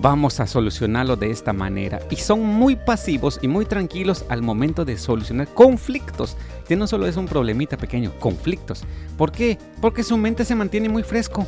Vamos 0.00 0.40
a 0.40 0.46
solucionarlo 0.46 1.16
de 1.16 1.30
esta 1.30 1.52
manera. 1.52 2.00
Y 2.10 2.16
son 2.16 2.42
muy 2.42 2.76
pasivos 2.76 3.38
y 3.40 3.48
muy 3.48 3.66
tranquilos 3.66 4.24
al 4.28 4.42
momento 4.42 4.84
de 4.84 4.98
solucionar 4.98 5.48
conflictos. 5.48 6.36
Que 6.66 6.76
no 6.76 6.86
solo 6.86 7.06
es 7.06 7.16
un 7.16 7.26
problemita 7.26 7.76
pequeño, 7.76 8.12
conflictos. 8.18 8.84
¿Por 9.16 9.32
qué? 9.32 9.58
Porque 9.80 10.02
su 10.02 10.16
mente 10.16 10.44
se 10.44 10.54
mantiene 10.54 10.88
muy 10.88 11.02
fresco. 11.02 11.46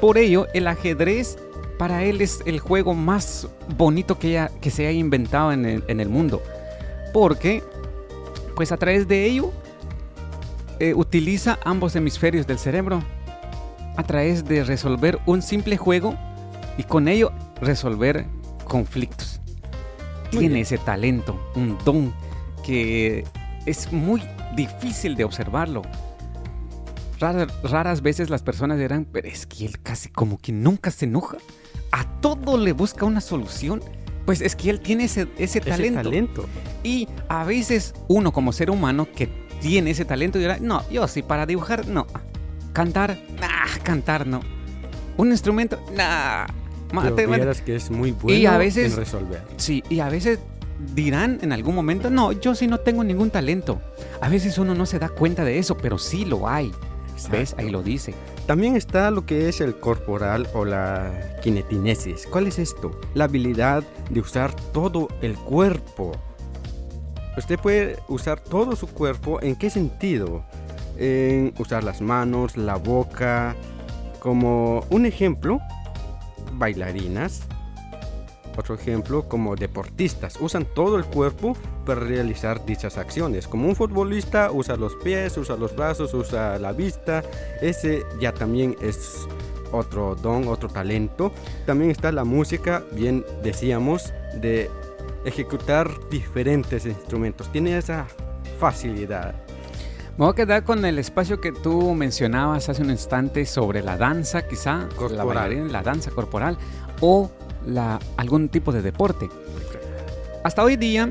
Por 0.00 0.18
ello, 0.18 0.46
el 0.54 0.66
ajedrez 0.66 1.38
para 1.78 2.04
él 2.04 2.20
es 2.20 2.40
el 2.46 2.58
juego 2.58 2.94
más 2.94 3.48
bonito 3.76 4.18
que, 4.18 4.48
que 4.60 4.70
se 4.70 4.86
haya 4.86 4.98
inventado 4.98 5.52
en 5.52 5.64
el, 5.64 5.84
en 5.88 6.00
el 6.00 6.08
mundo. 6.08 6.42
Porque 7.12 7.62
pues 8.54 8.72
a 8.72 8.76
través 8.76 9.08
de 9.08 9.24
ello 9.24 9.52
eh, 10.78 10.94
utiliza 10.94 11.58
ambos 11.64 11.96
hemisferios 11.96 12.46
del 12.46 12.58
cerebro 12.58 13.02
a 13.96 14.02
través 14.02 14.44
de 14.44 14.64
resolver 14.64 15.18
un 15.26 15.42
simple 15.42 15.76
juego 15.76 16.14
y 16.78 16.84
con 16.84 17.08
ello 17.08 17.32
resolver 17.60 18.26
conflictos. 18.64 19.40
Tiene 20.30 20.60
ese 20.60 20.78
talento, 20.78 21.38
un 21.54 21.76
don 21.84 22.14
que 22.64 23.24
es 23.66 23.92
muy 23.92 24.22
difícil 24.56 25.16
de 25.16 25.24
observarlo. 25.24 25.82
Raras 27.20 28.02
veces 28.02 28.30
las 28.30 28.42
personas 28.42 28.78
dirán, 28.78 29.06
pero 29.10 29.28
es 29.28 29.46
que 29.46 29.66
él 29.66 29.80
casi 29.80 30.08
como 30.08 30.38
que 30.38 30.52
nunca 30.52 30.90
se 30.90 31.04
enoja. 31.04 31.36
A 31.92 32.04
todo 32.20 32.56
le 32.56 32.72
busca 32.72 33.04
una 33.04 33.20
solución 33.20 33.82
pues 34.24 34.40
es 34.42 34.54
que 34.54 34.70
él 34.70 34.80
tiene 34.80 35.04
ese, 35.04 35.26
talento. 35.60 36.46
Y 36.84 37.08
a 37.28 37.42
veces 37.42 37.94
uno 38.06 38.32
como 38.32 38.52
ser 38.52 38.70
humano 38.70 39.08
que 39.12 39.26
tiene 39.60 39.90
ese 39.90 40.04
talento 40.04 40.38
dirá, 40.38 40.58
no, 40.60 40.88
yo 40.88 41.08
sí, 41.08 41.22
para 41.22 41.46
dibujar, 41.46 41.88
no. 41.88 42.06
Cantar, 42.72 43.18
nah, 43.40 43.82
cantar 43.82 44.28
no. 44.28 44.40
Un 45.16 45.32
instrumento, 45.32 45.80
nah. 45.96 46.46
Pero 47.16 47.52
que 47.64 47.76
es 47.76 47.90
muy 47.90 48.12
bueno 48.12 48.38
y 48.38 48.46
a 48.46 48.56
veces, 48.56 48.92
en 48.92 48.98
resolver. 48.98 49.42
Sí, 49.56 49.82
y 49.88 50.00
a 50.00 50.08
veces 50.08 50.38
dirán 50.94 51.38
en 51.42 51.52
algún 51.52 51.74
momento, 51.74 52.10
no, 52.10 52.32
yo 52.32 52.54
sí 52.54 52.66
no 52.66 52.78
tengo 52.78 53.04
ningún 53.04 53.30
talento. 53.30 53.80
A 54.20 54.28
veces 54.28 54.58
uno 54.58 54.74
no 54.74 54.86
se 54.86 54.98
da 54.98 55.08
cuenta 55.08 55.44
de 55.44 55.58
eso, 55.58 55.76
pero 55.76 55.98
sí 55.98 56.24
lo 56.24 56.48
hay. 56.48 56.72
¿Ves? 57.28 57.54
Ahí 57.58 57.70
lo 57.70 57.82
dice. 57.82 58.14
También 58.46 58.76
está 58.76 59.10
lo 59.10 59.26
que 59.26 59.48
es 59.48 59.60
el 59.60 59.78
corporal 59.78 60.48
o 60.54 60.64
la 60.64 61.12
kinetinesis. 61.42 62.26
¿Cuál 62.26 62.46
es 62.46 62.58
esto? 62.58 62.98
La 63.14 63.24
habilidad 63.24 63.84
de 64.08 64.20
usar 64.20 64.54
todo 64.72 65.08
el 65.20 65.34
cuerpo. 65.34 66.12
Usted 67.36 67.58
puede 67.58 67.98
usar 68.08 68.40
todo 68.40 68.76
su 68.76 68.86
cuerpo. 68.86 69.40
¿En 69.42 69.56
qué 69.56 69.70
sentido? 69.70 70.44
En 70.96 71.54
usar 71.58 71.84
las 71.84 72.00
manos, 72.00 72.56
la 72.56 72.76
boca. 72.76 73.56
Como 74.20 74.84
un 74.90 75.06
ejemplo, 75.06 75.60
bailarinas 76.52 77.42
otro 78.60 78.74
ejemplo, 78.74 79.28
como 79.28 79.56
deportistas, 79.56 80.36
usan 80.40 80.64
todo 80.64 80.96
el 80.96 81.04
cuerpo 81.04 81.56
para 81.84 82.00
realizar 82.00 82.64
dichas 82.64 82.96
acciones. 82.98 83.48
Como 83.48 83.68
un 83.68 83.74
futbolista 83.74 84.50
usa 84.52 84.76
los 84.76 84.94
pies, 84.96 85.36
usa 85.36 85.56
los 85.56 85.74
brazos, 85.74 86.14
usa 86.14 86.58
la 86.58 86.72
vista. 86.72 87.22
Ese 87.60 88.04
ya 88.20 88.32
también 88.32 88.76
es 88.80 89.26
otro 89.72 90.14
don, 90.14 90.48
otro 90.48 90.68
talento. 90.68 91.32
También 91.66 91.90
está 91.90 92.12
la 92.12 92.24
música, 92.24 92.84
bien 92.92 93.24
decíamos, 93.42 94.12
de 94.40 94.70
ejecutar 95.24 95.90
diferentes 96.10 96.86
instrumentos. 96.86 97.50
Tiene 97.50 97.76
esa 97.76 98.06
facilidad. 98.58 99.34
Me 100.16 100.26
voy 100.26 100.32
a 100.32 100.34
quedar 100.34 100.64
con 100.64 100.84
el 100.84 100.98
espacio 100.98 101.40
que 101.40 101.50
tú 101.50 101.94
mencionabas 101.94 102.68
hace 102.68 102.82
un 102.82 102.90
instante 102.90 103.46
sobre 103.46 103.82
la 103.82 103.96
danza, 103.96 104.46
quizá, 104.46 104.86
la 105.10 105.48
la 105.48 105.82
danza 105.82 106.10
corporal, 106.10 106.58
o 107.00 107.30
algún 108.16 108.48
tipo 108.48 108.72
de 108.72 108.82
deporte. 108.82 109.28
Hasta 110.42 110.62
hoy 110.62 110.76
día 110.76 111.08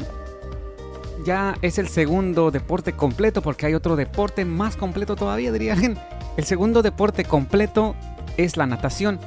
ya 1.26 1.56
es 1.62 1.78
el 1.78 1.88
segundo 1.88 2.52
deporte 2.52 2.94
completo 2.94 3.42
porque 3.42 3.66
hay 3.66 3.74
otro 3.74 3.96
deporte 3.96 4.46
más 4.46 4.76
completo 4.76 5.16
todavía, 5.16 5.52
diría 5.52 5.74
alguien. 5.74 5.98
El 6.38 6.46
segundo 6.46 6.82
deporte 6.82 7.26
completo 7.26 7.96
es 8.38 8.58
la 8.58 8.66
natación. 8.66 9.20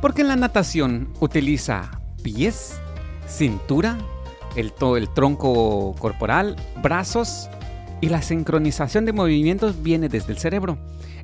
Porque 0.00 0.22
en 0.22 0.28
la 0.28 0.36
natación 0.36 1.12
utiliza 1.20 2.00
pies, 2.22 2.80
cintura, 3.28 3.98
el, 4.56 4.72
el 4.96 5.08
tronco 5.14 5.94
corporal, 5.98 6.56
brazos 6.82 7.48
y 8.00 8.08
la 8.08 8.20
sincronización 8.20 9.04
de 9.04 9.12
movimientos 9.12 9.82
viene 9.82 10.08
desde 10.08 10.32
el 10.32 10.38
cerebro 10.38 10.76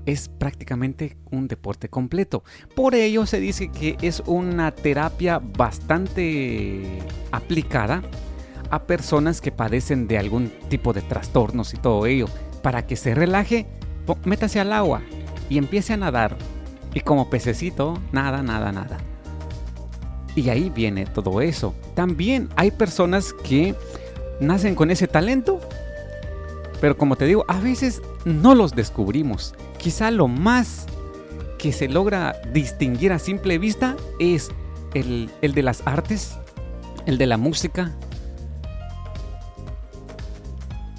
es 0.08 0.30
prácticamente 0.30 1.18
un 1.30 1.48
deporte 1.48 1.90
completo. 1.90 2.42
Por 2.74 2.94
ello 2.94 3.26
se 3.26 3.40
dice 3.40 3.68
que 3.68 3.98
es 4.00 4.22
una 4.24 4.70
terapia 4.72 5.38
bastante 5.38 6.98
aplicada 7.30 8.02
a 8.70 8.84
personas 8.84 9.42
que 9.42 9.52
padecen 9.52 10.08
de 10.08 10.16
algún 10.16 10.50
tipo 10.70 10.94
de 10.94 11.02
trastornos 11.02 11.74
y 11.74 11.76
todo 11.76 12.06
ello. 12.06 12.26
Para 12.62 12.86
que 12.86 12.96
se 12.96 13.14
relaje, 13.14 13.66
métase 14.24 14.60
al 14.60 14.72
agua 14.72 15.02
y 15.50 15.58
empiece 15.58 15.92
a 15.92 15.98
nadar. 15.98 16.38
Y 16.94 17.00
como 17.00 17.28
pececito, 17.28 18.00
nada, 18.10 18.42
nada, 18.42 18.72
nada. 18.72 18.96
Y 20.34 20.48
ahí 20.48 20.70
viene 20.70 21.04
todo 21.04 21.42
eso. 21.42 21.74
También 21.94 22.48
hay 22.56 22.70
personas 22.70 23.34
que 23.34 23.74
nacen 24.40 24.74
con 24.74 24.90
ese 24.90 25.06
talento, 25.06 25.60
pero 26.80 26.96
como 26.96 27.16
te 27.16 27.26
digo, 27.26 27.44
a 27.48 27.58
veces 27.60 28.02
no 28.24 28.54
los 28.54 28.74
descubrimos. 28.74 29.54
Quizá 29.78 30.10
lo 30.10 30.28
más 30.28 30.86
que 31.58 31.72
se 31.72 31.88
logra 31.88 32.36
distinguir 32.52 33.12
a 33.12 33.18
simple 33.18 33.58
vista 33.58 33.96
es 34.20 34.50
el, 34.94 35.30
de 35.40 35.62
las 35.62 35.82
artes, 35.86 36.38
el 37.06 37.18
de 37.18 37.26
la 37.26 37.36
música. 37.36 37.92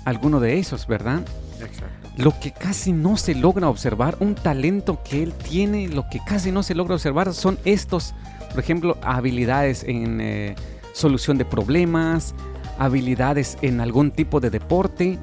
Alguno 0.05 0.39
de 0.39 0.59
esos, 0.59 0.87
¿verdad? 0.87 1.21
Exacto. 1.61 2.09
lo 2.15 2.39
que 2.39 2.51
casi 2.53 2.93
no 2.93 3.17
se 3.17 3.35
logra 3.35 3.67
observar, 3.67 4.15
un 4.21 4.33
talento 4.33 5.01
que 5.03 5.21
él 5.21 5.33
tiene, 5.33 5.89
lo 5.89 6.07
que 6.09 6.19
casi 6.25 6.53
no 6.53 6.63
se 6.63 6.73
logra 6.73 6.95
observar 6.95 7.33
son 7.33 7.59
estos, 7.65 8.13
por 8.51 8.59
ejemplo, 8.59 8.97
habilidades 9.01 9.83
en 9.83 10.21
eh, 10.21 10.55
solución 10.93 11.37
de 11.37 11.43
problemas, 11.43 12.33
habilidades 12.77 13.57
en 13.61 13.81
algún 13.81 14.11
tipo 14.11 14.39
de 14.39 14.49
deporte. 14.49 15.19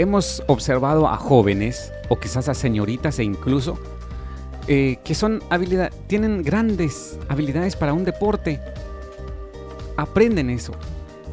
Hemos 0.00 0.42
observado 0.46 1.06
a 1.06 1.18
jóvenes 1.18 1.92
o 2.08 2.18
quizás 2.18 2.48
a 2.48 2.54
señoritas 2.54 3.18
e 3.18 3.22
incluso 3.22 3.78
eh, 4.66 4.96
que 5.04 5.14
son 5.14 5.42
habilidad, 5.50 5.92
tienen 6.06 6.42
grandes 6.42 7.18
habilidades 7.28 7.76
para 7.76 7.92
un 7.92 8.04
deporte. 8.04 8.62
Aprenden 9.98 10.48
eso, 10.48 10.72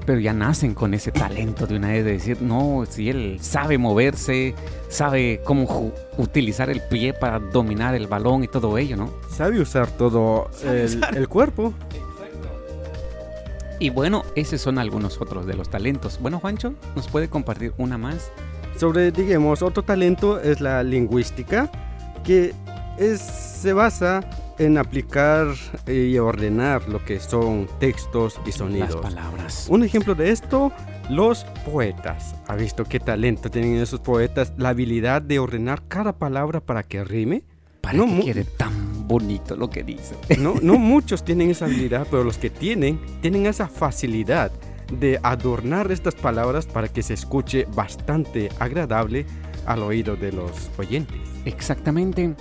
pero 0.05 0.19
ya 0.19 0.33
nacen 0.33 0.73
con 0.73 0.93
ese 0.93 1.13
talento 1.13 1.65
de 1.65 1.77
una 1.77 1.93
vez 1.93 2.03
de 2.03 2.11
decir, 2.11 2.41
no, 2.41 2.83
si 2.89 3.09
él 3.09 3.37
sabe 3.39 3.77
moverse, 3.77 4.53
sabe 4.89 5.39
cómo 5.45 5.93
utilizar 6.17 6.69
el 6.69 6.81
pie 6.81 7.13
para 7.13 7.39
dominar 7.39 7.95
el 7.95 8.07
balón 8.07 8.43
y 8.43 8.49
todo 8.49 8.77
ello, 8.77 8.97
¿no? 8.97 9.13
Sabe 9.29 9.61
usar 9.61 9.89
todo 9.91 10.51
el, 10.65 11.29
cuerpo. 11.29 11.73
Y 13.79 13.91
bueno, 13.91 14.25
esos 14.35 14.59
son 14.59 14.77
algunos 14.77 15.21
otros 15.21 15.45
de 15.45 15.53
los 15.53 15.69
talentos. 15.69 16.19
Bueno, 16.21 16.41
Juancho, 16.41 16.73
¿nos 16.97 17.07
puede 17.07 17.29
compartir 17.29 17.73
una 17.77 17.97
más? 17.97 18.29
Sobre, 18.77 19.11
digamos, 19.11 19.63
otro 19.63 19.81
talento 19.83 20.39
es 20.39 20.61
la 20.61 20.83
lingüística, 20.83 21.71
que 22.23 22.53
es, 22.99 23.19
se 23.21 23.73
basa 23.73 24.21
en 24.59 24.77
aplicar 24.77 25.47
y 25.87 26.17
ordenar 26.17 26.87
lo 26.87 27.03
que 27.03 27.19
son 27.19 27.67
textos 27.79 28.39
y 28.45 28.51
sonidos. 28.51 28.93
Las 28.93 29.01
palabras. 29.01 29.67
Un 29.69 29.83
ejemplo 29.83 30.13
de 30.13 30.29
esto, 30.29 30.71
los 31.09 31.43
poetas. 31.65 32.35
¿Ha 32.47 32.55
visto 32.55 32.83
qué 32.83 32.99
talento 32.99 33.49
tienen 33.49 33.75
esos 33.77 33.99
poetas? 33.99 34.53
La 34.57 34.69
habilidad 34.69 35.21
de 35.21 35.39
ordenar 35.39 35.83
cada 35.87 36.13
palabra 36.13 36.59
para 36.59 36.83
que 36.83 37.03
rime. 37.03 37.43
Para 37.81 37.97
no 37.97 38.05
que 38.05 38.25
quede 38.25 38.43
tan 38.43 39.07
bonito 39.07 39.55
lo 39.55 39.69
que 39.69 39.83
dice. 39.83 40.15
No, 40.37 40.55
no 40.61 40.75
muchos 40.77 41.23
tienen 41.23 41.49
esa 41.49 41.65
habilidad, 41.65 42.07
pero 42.09 42.23
los 42.23 42.37
que 42.37 42.49
tienen, 42.49 42.99
tienen 43.21 43.45
esa 43.45 43.67
facilidad 43.67 44.51
de 44.91 45.19
adornar 45.23 45.91
estas 45.91 46.15
palabras 46.15 46.65
para 46.65 46.87
que 46.87 47.03
se 47.03 47.13
escuche 47.13 47.67
bastante 47.75 48.49
agradable 48.59 49.25
al 49.65 49.83
oído 49.83 50.15
de 50.15 50.31
los 50.31 50.69
oyentes. 50.77 51.17
Exactamente 51.45 52.35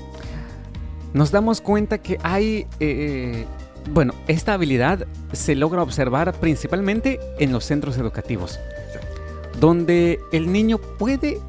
nos 1.17 1.31
damos 1.31 1.63
cuenta 1.63 1.97
que 1.97 2.19
hay, 2.23 2.67
eh, 2.79 3.47
bueno, 3.91 4.13
esta 4.29 4.53
habilidad 4.53 5.07
se 5.33 5.55
logra 5.55 5.83
observar 5.83 6.35
principalmente 6.35 7.19
en 7.39 7.53
los 7.53 7.65
centros 7.65 7.97
educativos, 7.97 8.61
donde 9.59 10.21
el 10.33 10.53
niño 10.53 10.77
puede, 10.77 11.41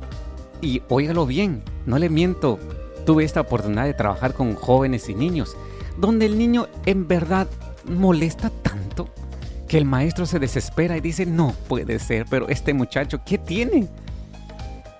y 0.61 0.83
óigalo 0.87 1.25
bien, 1.25 1.63
no 1.85 1.99
le 1.99 2.09
miento, 2.09 2.59
tuve 3.05 3.25
esta 3.25 3.41
oportunidad 3.41 3.83
de 3.83 3.93
trabajar 3.93 4.33
con 4.33 4.55
jóvenes 4.55 5.09
y 5.09 5.15
niños, 5.15 5.57
donde 5.97 6.27
el 6.27 6.37
niño 6.37 6.67
en 6.85 7.05
verdad 7.05 7.49
molesta 7.83 8.49
tanto 8.61 9.09
que 9.68 9.78
el 9.78 9.86
maestro 9.86 10.26
se 10.26 10.39
desespera 10.39 10.97
y 10.97 11.01
dice, 11.01 11.26
no 11.26 11.53
puede 11.68 11.99
ser, 11.99 12.26
pero 12.30 12.47
este 12.47 12.74
muchacho, 12.74 13.22
¿qué 13.26 13.38
tiene? 13.38 13.88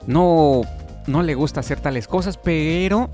No, 0.06 0.62
no 1.08 1.24
le 1.24 1.36
gusta 1.36 1.62
hacer 1.62 1.80
tales 1.80 2.08
cosas, 2.08 2.38
pero, 2.38 3.10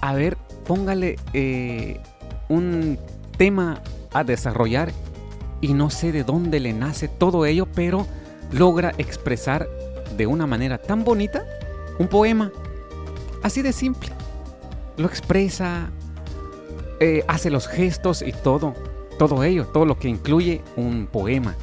a 0.00 0.14
ver, 0.14 0.36
póngale 0.66 1.16
eh, 1.32 2.00
un 2.48 2.98
tema 3.36 3.80
a 4.12 4.24
desarrollar 4.24 4.92
y 5.60 5.72
no 5.72 5.90
sé 5.90 6.12
de 6.12 6.24
dónde 6.24 6.60
le 6.60 6.72
nace 6.72 7.08
todo 7.08 7.46
ello, 7.46 7.66
pero 7.66 8.06
logra 8.52 8.92
expresar 8.98 9.68
de 10.16 10.26
una 10.26 10.46
manera 10.46 10.78
tan 10.78 11.04
bonita 11.04 11.44
un 11.98 12.08
poema. 12.08 12.50
Así 13.42 13.62
de 13.62 13.72
simple. 13.72 14.10
Lo 14.96 15.06
expresa, 15.06 15.90
eh, 17.00 17.24
hace 17.28 17.50
los 17.50 17.68
gestos 17.68 18.22
y 18.22 18.32
todo, 18.32 18.74
todo 19.18 19.44
ello, 19.44 19.66
todo 19.66 19.84
lo 19.84 19.98
que 19.98 20.08
incluye 20.08 20.62
un 20.76 21.06
poema. 21.06 21.54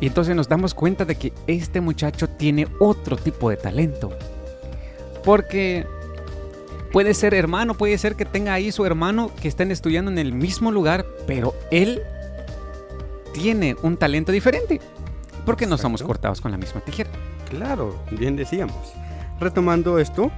Y 0.00 0.08
entonces 0.08 0.36
nos 0.36 0.48
damos 0.48 0.74
cuenta 0.74 1.04
de 1.04 1.16
que 1.16 1.32
este 1.46 1.80
muchacho 1.80 2.28
tiene 2.28 2.68
otro 2.80 3.16
tipo 3.16 3.50
de 3.50 3.56
talento. 3.56 4.10
Porque 5.24 5.86
Puede 6.96 7.12
ser 7.12 7.34
hermano, 7.34 7.74
puede 7.74 7.98
ser 7.98 8.14
que 8.14 8.24
tenga 8.24 8.54
ahí 8.54 8.72
su 8.72 8.86
hermano 8.86 9.30
que 9.42 9.48
estén 9.48 9.70
estudiando 9.70 10.10
en 10.10 10.16
el 10.16 10.32
mismo 10.32 10.72
lugar, 10.72 11.04
pero 11.26 11.54
él 11.70 12.00
tiene 13.34 13.76
un 13.82 13.98
talento 13.98 14.32
diferente. 14.32 14.80
Porque 15.44 15.66
no 15.66 15.76
somos 15.76 16.02
cortados 16.02 16.40
con 16.40 16.52
la 16.52 16.56
misma 16.56 16.80
tijera. 16.80 17.10
Claro, 17.50 18.02
bien 18.12 18.34
decíamos. 18.34 18.94
Retomando 19.38 19.98
esto, 19.98 20.32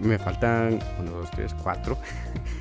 me, 0.00 0.18
faltan 0.18 0.78
1, 1.00 1.10
2, 1.10 1.30
3, 1.30 1.54
4, 1.62 1.98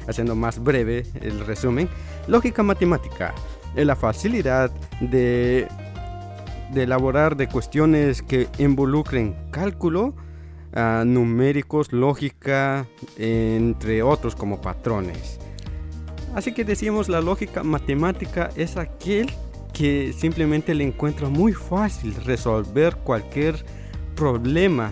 haciendo 0.08 0.36
más 0.36 0.60
breve 0.60 1.06
el 1.22 1.46
resumen. 1.46 1.90
Lógica 2.28 2.64
matemática 2.64 3.34
es 3.76 3.86
la 3.86 3.96
facilidad 3.96 4.72
de, 5.00 5.68
elaborar 6.76 7.36
de 7.36 7.48
cuestiones 7.48 8.22
que 8.22 8.48
involucren 8.58 9.36
cálculo, 9.52 10.14
numéricos, 11.06 11.92
lógica, 11.92 12.86
entre 13.18 14.04
otros 14.04 14.36
como 14.36 14.62
patrones. 14.62 15.40
Así 16.36 16.54
que 16.54 16.64
decíamos 16.64 17.10
la 17.10 17.22
lógica 17.22 17.64
matemática 17.64 18.50
es 18.56 18.78
aquel 18.78 19.32
que 19.74 20.14
simplemente 20.14 20.76
le 20.76 20.84
encuentra 20.84 21.30
muy 21.30 21.54
fácil 21.54 22.14
resolver 22.26 22.96
cualquier 22.98 23.64
problema 24.16 24.92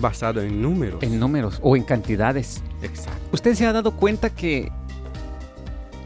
basado 0.00 0.40
en 0.40 0.60
números. 0.62 1.02
En 1.02 1.18
números 1.18 1.58
o 1.62 1.76
en 1.76 1.82
cantidades. 1.82 2.62
Exacto. 2.82 3.20
Usted 3.32 3.54
se 3.54 3.66
ha 3.66 3.72
dado 3.72 3.96
cuenta 3.96 4.30
que 4.30 4.70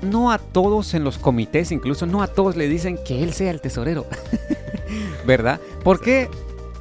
no 0.03 0.32
a 0.32 0.38
todos 0.38 0.95
en 0.95 1.05
los 1.05 1.18
comités, 1.18 1.72
incluso 1.72 2.07
no 2.07 2.22
a 2.22 2.28
todos 2.28 2.57
le 2.57 2.68
dicen 2.68 2.99
que 3.05 3.22
él 3.22 3.32
sea 3.32 3.51
el 3.51 3.61
tesorero. 3.61 4.07
¿Verdad? 5.26 5.61
¿Por 5.84 6.01
qué? 6.01 6.28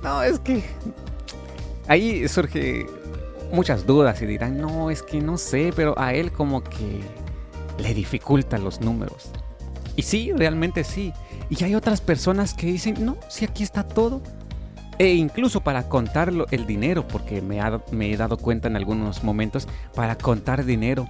No, 0.03 0.23
es 0.23 0.39
que 0.39 0.63
ahí 1.87 2.27
surge 2.27 2.85
muchas 3.51 3.85
dudas 3.85 4.21
y 4.21 4.25
dirán, 4.25 4.59
no, 4.59 4.89
es 4.89 5.03
que 5.03 5.19
no 5.21 5.37
sé, 5.37 5.73
pero 5.75 5.97
a 5.97 6.13
él 6.13 6.31
como 6.31 6.63
que 6.63 7.01
le 7.79 7.93
dificultan 7.93 8.63
los 8.63 8.81
números. 8.81 9.31
Y 9.95 10.03
sí, 10.03 10.31
realmente 10.33 10.83
sí. 10.83 11.13
Y 11.49 11.63
hay 11.63 11.75
otras 11.75 11.99
personas 11.99 12.53
que 12.53 12.67
dicen, 12.67 12.95
no, 13.03 13.17
si 13.27 13.45
aquí 13.45 13.63
está 13.63 13.83
todo. 13.83 14.21
E 14.99 15.13
incluso 15.13 15.61
para 15.61 15.89
contar 15.89 16.31
el 16.51 16.67
dinero, 16.67 17.07
porque 17.07 17.41
me, 17.41 17.59
me 17.91 18.11
he 18.11 18.17
dado 18.17 18.37
cuenta 18.37 18.67
en 18.67 18.75
algunos 18.75 19.23
momentos, 19.23 19.67
para 19.95 20.15
contar 20.15 20.65
dinero. 20.65 21.07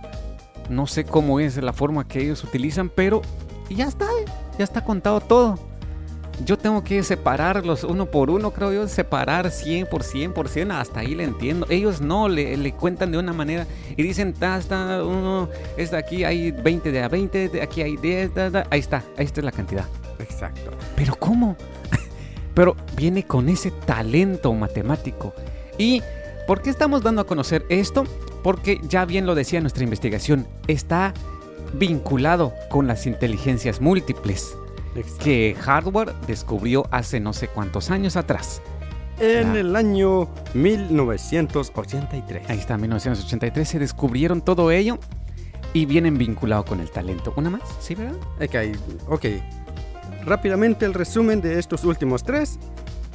No 0.69 0.87
sé 0.87 1.03
cómo 1.03 1.39
es 1.39 1.57
la 1.57 1.73
forma 1.73 2.07
que 2.07 2.21
ellos 2.21 2.43
utilizan, 2.43 2.89
pero 2.89 3.21
ya 3.69 3.87
está, 3.87 4.07
ya 4.57 4.63
está 4.63 4.83
contado 4.83 5.19
todo 5.19 5.57
yo 6.45 6.57
tengo 6.57 6.83
que 6.83 7.03
separarlos 7.03 7.83
uno 7.83 8.05
por 8.05 8.29
uno, 8.29 8.51
creo 8.51 8.71
yo, 8.71 8.87
separar 8.87 9.51
100 9.51 9.87
por 9.87 10.03
100 10.03 10.33
por 10.33 10.47
100, 10.47 10.71
hasta 10.71 11.01
ahí 11.01 11.15
le 11.15 11.23
entiendo. 11.23 11.65
Ellos 11.69 12.01
no, 12.01 12.29
le, 12.29 12.71
cuentan 12.73 13.11
de 13.11 13.17
una 13.17 13.33
manera 13.33 13.67
y 13.95 14.03
dicen, 14.03 14.33
está, 14.39 15.03
uno, 15.03 15.49
es 15.77 15.91
de 15.91 15.97
aquí 15.97 16.23
hay 16.23 16.51
20 16.51 16.91
de 16.91 17.01
a 17.01 17.07
20, 17.07 17.49
de 17.49 17.61
aquí 17.61 17.81
hay 17.81 17.97
10, 17.97 18.31
ahí 18.69 18.79
está, 18.79 19.03
ahí 19.17 19.25
está 19.25 19.41
la 19.41 19.51
cantidad. 19.51 19.85
Exacto. 20.19 20.71
Pero 20.95 21.15
¿cómo? 21.15 21.55
Pero 22.59 22.75
viene 22.97 23.23
con 23.23 23.47
ese 23.47 23.71
talento 23.71 24.53
matemático. 24.53 25.33
¿Y 25.77 26.03
por 26.45 26.61
qué 26.61 26.69
estamos 26.69 27.01
dando 27.01 27.21
a 27.21 27.23
conocer 27.25 27.65
esto? 27.69 28.03
Porque 28.43 28.81
ya 28.83 29.05
bien 29.05 29.25
lo 29.25 29.33
decía 29.33 29.61
nuestra 29.61 29.85
investigación, 29.85 30.45
está 30.67 31.13
vinculado 31.71 32.53
con 32.69 32.85
las 32.85 33.05
inteligencias 33.05 33.79
múltiples 33.79 34.57
que 35.23 35.55
hardware 35.57 36.13
descubrió 36.27 36.85
hace 36.91 37.21
no 37.21 37.31
sé 37.31 37.47
cuántos 37.47 37.91
años 37.91 38.17
atrás. 38.17 38.61
En 39.19 39.55
el 39.55 39.73
año 39.77 40.27
1983. 40.53 42.49
Ahí 42.49 42.57
está, 42.57 42.77
1983 42.77 43.69
se 43.69 43.79
descubrieron 43.79 44.41
todo 44.41 44.69
ello 44.71 44.99
y 45.71 45.85
vienen 45.85 46.17
vinculados 46.17 46.65
con 46.65 46.81
el 46.81 46.91
talento. 46.91 47.31
¿Una 47.37 47.51
más? 47.51 47.61
¿Sí, 47.79 47.95
verdad? 47.95 48.17
Ok, 48.41 48.77
ok. 49.07 49.25
Rápidamente 50.25 50.85
el 50.85 50.93
resumen 50.93 51.41
de 51.41 51.59
estos 51.59 51.83
últimos 51.83 52.23
tres. 52.23 52.59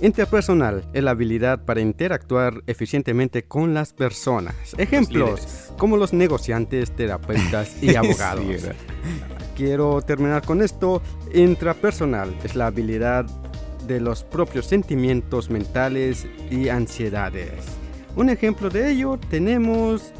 Interpersonal 0.00 0.84
es 0.92 1.04
la 1.04 1.12
habilidad 1.12 1.64
para 1.64 1.80
interactuar 1.80 2.62
eficientemente 2.66 3.44
con 3.44 3.74
las 3.74 3.92
personas. 3.92 4.54
Ejemplos, 4.76 5.72
como 5.78 5.96
los 5.96 6.12
negociantes, 6.12 6.90
terapeutas 6.90 7.82
y 7.82 7.94
abogados. 7.96 8.44
Quiero 9.56 10.02
terminar 10.02 10.44
con 10.44 10.62
esto. 10.62 11.00
Intrapersonal 11.32 12.36
es 12.42 12.56
la 12.56 12.66
habilidad 12.66 13.24
de 13.86 14.00
los 14.00 14.24
propios 14.24 14.66
sentimientos 14.66 15.48
mentales 15.48 16.26
y 16.50 16.68
ansiedades. 16.68 17.52
Un 18.16 18.30
ejemplo 18.30 18.70
de 18.70 18.90
ello 18.90 19.18
tenemos 19.30 20.12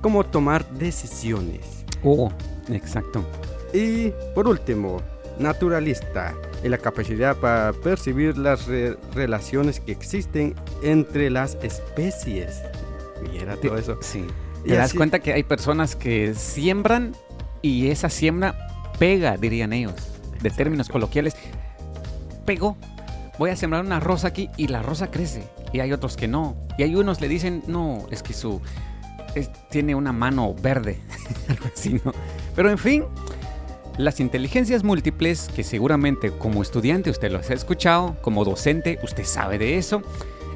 cómo 0.00 0.24
tomar 0.24 0.68
decisiones. 0.70 1.84
Oh, 2.04 2.30
exacto. 2.68 3.24
Y 3.72 4.12
por 4.34 4.46
último, 4.46 5.02
naturalista 5.38 6.34
y 6.62 6.68
la 6.68 6.78
capacidad 6.78 7.36
para 7.36 7.72
percibir 7.72 8.36
las 8.38 8.66
relaciones 9.14 9.80
que 9.80 9.92
existen 9.92 10.54
entre 10.82 11.30
las 11.30 11.56
especies. 11.62 12.62
Mira 13.32 13.56
todo 13.56 13.76
eso. 13.76 13.98
Sí. 14.00 14.26
Te 14.66 14.74
das 14.74 14.94
cuenta 14.94 15.20
que 15.20 15.32
hay 15.32 15.42
personas 15.44 15.94
que 15.94 16.34
siembran 16.34 17.14
y 17.62 17.88
esa 17.88 18.10
siembra 18.10 18.54
pega, 18.98 19.36
dirían 19.36 19.72
ellos, 19.72 19.94
de 20.42 20.50
términos 20.50 20.88
coloquiales. 20.88 21.36
Pegó. 22.44 22.76
Voy 23.38 23.50
a 23.50 23.56
sembrar 23.56 23.84
una 23.84 24.00
rosa 24.00 24.28
aquí 24.28 24.50
y 24.56 24.68
la 24.68 24.82
rosa 24.82 25.10
crece. 25.10 25.44
Y 25.72 25.80
hay 25.80 25.92
otros 25.92 26.16
que 26.16 26.26
no. 26.26 26.56
Y 26.78 26.82
hay 26.82 26.94
unos 26.94 27.20
le 27.20 27.28
dicen, 27.28 27.62
no, 27.66 28.06
es 28.10 28.22
que 28.22 28.32
su 28.32 28.60
tiene 29.70 29.94
una 29.94 30.12
mano 30.12 30.54
verde. 30.54 30.98
Algo 31.48 31.66
así, 31.74 32.00
¿no? 32.04 32.12
Pero 32.54 32.70
en 32.70 32.78
fin, 32.78 33.04
las 33.98 34.20
inteligencias 34.20 34.84
múltiples, 34.84 35.48
que 35.54 35.64
seguramente 35.64 36.30
como 36.30 36.62
estudiante 36.62 37.10
usted 37.10 37.30
los 37.30 37.48
ha 37.50 37.54
escuchado, 37.54 38.16
como 38.20 38.44
docente 38.44 38.98
usted 39.02 39.24
sabe 39.24 39.58
de 39.58 39.78
eso, 39.78 40.02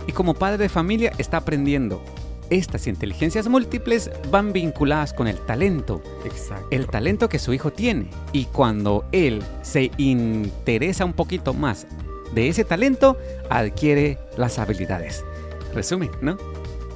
y 0.07 0.13
como 0.13 0.35
padre 0.35 0.59
de 0.59 0.69
familia 0.69 1.13
está 1.19 1.39
aprendiendo. 1.39 2.03
Estas 2.51 2.89
inteligencias 2.89 3.47
múltiples 3.47 4.11
van 4.31 4.53
vinculadas 4.53 5.13
con 5.15 5.29
el 5.29 5.39
talento. 5.39 6.03
Exacto. 6.25 6.67
El 6.71 6.89
talento 6.89 7.29
que 7.29 7.39
su 7.39 7.53
hijo 7.55 7.73
tiene. 7.73 8.11
Y 8.33 8.47
cuando 8.47 9.05
él 9.13 9.41
se 9.63 9.93
interesa 9.99 11.05
un 11.05 11.13
poquito 11.13 11.55
más 11.55 11.87
de 12.35 12.49
ese 12.49 12.65
talento, 12.65 13.17
adquiere 13.49 14.19
las 14.37 14.59
habilidades. 14.59 15.25
Resumen, 15.73 16.11
¿no? 16.21 16.37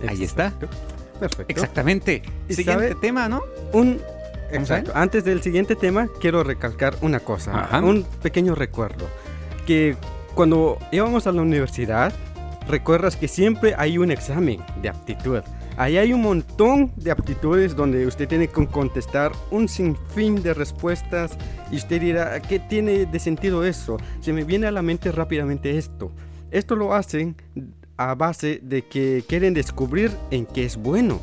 Ahí 0.08 0.24
está. 0.24 0.52
Perfecto. 1.20 1.44
Exactamente. 1.52 2.22
Siguiente 2.48 2.96
tema, 2.96 3.28
¿no? 3.28 3.42
Un 3.72 4.00
Exacto. 4.50 4.92
Antes 4.94 5.24
del 5.24 5.42
siguiente 5.42 5.76
tema, 5.76 6.08
quiero 6.20 6.44
recalcar 6.44 6.96
una 7.00 7.20
cosa, 7.20 7.68
un 7.82 8.04
pequeño 8.22 8.54
recuerdo. 8.54 9.06
Que 9.66 9.96
cuando 10.34 10.78
íbamos 10.92 11.26
a 11.26 11.32
la 11.32 11.42
universidad, 11.42 12.12
recuerdas 12.68 13.16
que 13.16 13.28
siempre 13.28 13.74
hay 13.76 13.98
un 13.98 14.10
examen 14.10 14.60
de 14.82 14.88
aptitud. 14.88 15.42
Ahí 15.76 15.96
hay 15.98 16.12
un 16.12 16.22
montón 16.22 16.92
de 16.96 17.10
aptitudes 17.10 17.74
donde 17.74 18.06
usted 18.06 18.28
tiene 18.28 18.46
que 18.46 18.66
contestar 18.66 19.32
un 19.50 19.68
sinfín 19.68 20.40
de 20.40 20.54
respuestas 20.54 21.36
y 21.70 21.76
usted 21.76 22.00
dirá, 22.00 22.40
¿qué 22.40 22.60
tiene 22.60 23.06
de 23.06 23.18
sentido 23.18 23.64
eso? 23.64 23.96
Se 24.20 24.32
me 24.32 24.44
viene 24.44 24.68
a 24.68 24.70
la 24.70 24.82
mente 24.82 25.10
rápidamente 25.10 25.76
esto. 25.76 26.12
Esto 26.52 26.76
lo 26.76 26.94
hacen 26.94 27.34
a 27.96 28.14
base 28.14 28.60
de 28.62 28.82
que 28.82 29.24
quieren 29.26 29.52
descubrir 29.54 30.12
en 30.30 30.46
qué 30.46 30.64
es 30.64 30.76
bueno. 30.76 31.20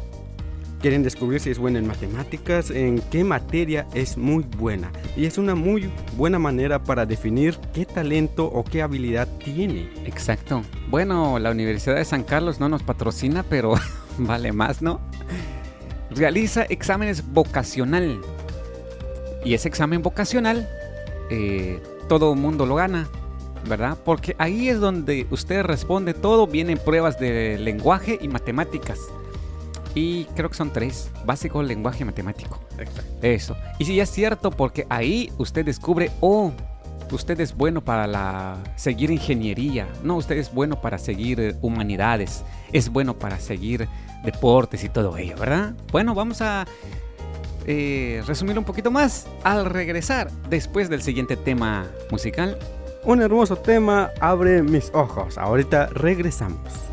Quieren 0.82 1.04
descubrir 1.04 1.40
si 1.40 1.52
es 1.52 1.60
bueno 1.60 1.78
en 1.78 1.86
matemáticas, 1.86 2.72
en 2.72 3.00
qué 3.12 3.24
materia 3.24 3.86
es 3.94 4.18
muy 4.18 4.44
buena. 4.58 4.92
Y 5.16 5.26
es 5.26 5.38
una 5.38 5.54
muy 5.54 5.92
buena 6.18 6.40
manera 6.40 6.82
para 6.84 7.06
definir 7.06 7.56
qué 7.72 7.86
talento 7.86 8.46
o 8.46 8.64
qué 8.64 8.82
habilidad 8.82 9.28
tiene. 9.38 9.92
Exacto. 10.06 10.64
Bueno, 10.90 11.38
la 11.38 11.52
Universidad 11.52 11.98
de 11.98 12.06
San 12.06 12.24
Carlos 12.24 12.60
no 12.60 12.68
nos 12.68 12.82
patrocina, 12.82 13.44
pero 13.44 13.76
vale 14.18 14.54
más, 14.54 14.82
¿no? 14.82 15.00
Realiza 16.10 16.64
exámenes 16.64 17.32
vocacional. 17.32 18.20
Y 19.46 19.54
ese 19.54 19.68
examen 19.68 20.02
vocacional, 20.02 20.68
eh, 21.30 21.80
todo 22.10 22.34
el 22.34 22.40
mundo 22.40 22.66
lo 22.66 22.76
gana. 22.76 23.08
¿verdad? 23.70 23.96
Porque 24.04 24.36
ahí 24.40 24.70
es 24.70 24.80
donde 24.80 25.28
usted 25.30 25.62
responde 25.62 26.16
todo, 26.16 26.48
vienen 26.48 26.80
pruebas 26.80 27.20
de 27.20 27.60
lenguaje 27.60 28.18
y 28.20 28.28
matemáticas. 28.28 28.98
Y 29.94 30.26
creo 30.36 30.50
que 30.50 30.56
son 30.56 30.72
tres, 30.72 31.12
básico, 31.26 31.62
lenguaje 31.62 32.06
matemático. 32.06 32.60
Exacto. 32.78 33.12
Eso. 33.22 33.58
Y 33.80 33.86
sí, 33.86 34.00
es 34.00 34.10
cierto, 34.10 34.52
porque 34.52 34.86
ahí 34.90 35.32
usted 35.38 35.66
descubre, 35.66 36.12
oh, 36.22 36.52
usted 37.12 37.40
es 37.42 37.56
bueno 37.56 37.82
para 37.82 38.08
la, 38.08 38.58
seguir 38.76 39.12
ingeniería, 39.12 39.88
no, 40.04 40.16
usted 40.16 40.38
es 40.38 40.54
bueno 40.54 40.80
para 40.80 40.98
seguir 40.98 41.40
eh, 41.42 41.56
humanidades, 41.62 42.44
es 42.72 42.90
bueno 42.90 43.16
para 43.16 43.40
seguir 43.40 43.90
deportes 44.24 44.84
y 44.84 44.90
todo 44.90 45.18
ello, 45.18 45.36
¿verdad? 45.38 45.74
Bueno, 45.92 46.16
vamos 46.16 46.42
a 46.42 46.66
eh, 47.66 48.24
resumir 48.26 48.58
un 48.58 48.64
poquito 48.64 48.92
más 48.92 49.28
al 49.44 49.66
regresar 49.66 50.32
después 50.50 50.90
del 50.90 51.02
siguiente 51.02 51.36
tema 51.36 51.86
musical 52.10 52.58
un 53.04 53.22
hermoso 53.22 53.56
tema, 53.56 54.12
abre 54.20 54.62
mis 54.62 54.92
ojos. 54.94 55.38
Ahorita 55.38 55.88
regresamos. 55.88 56.91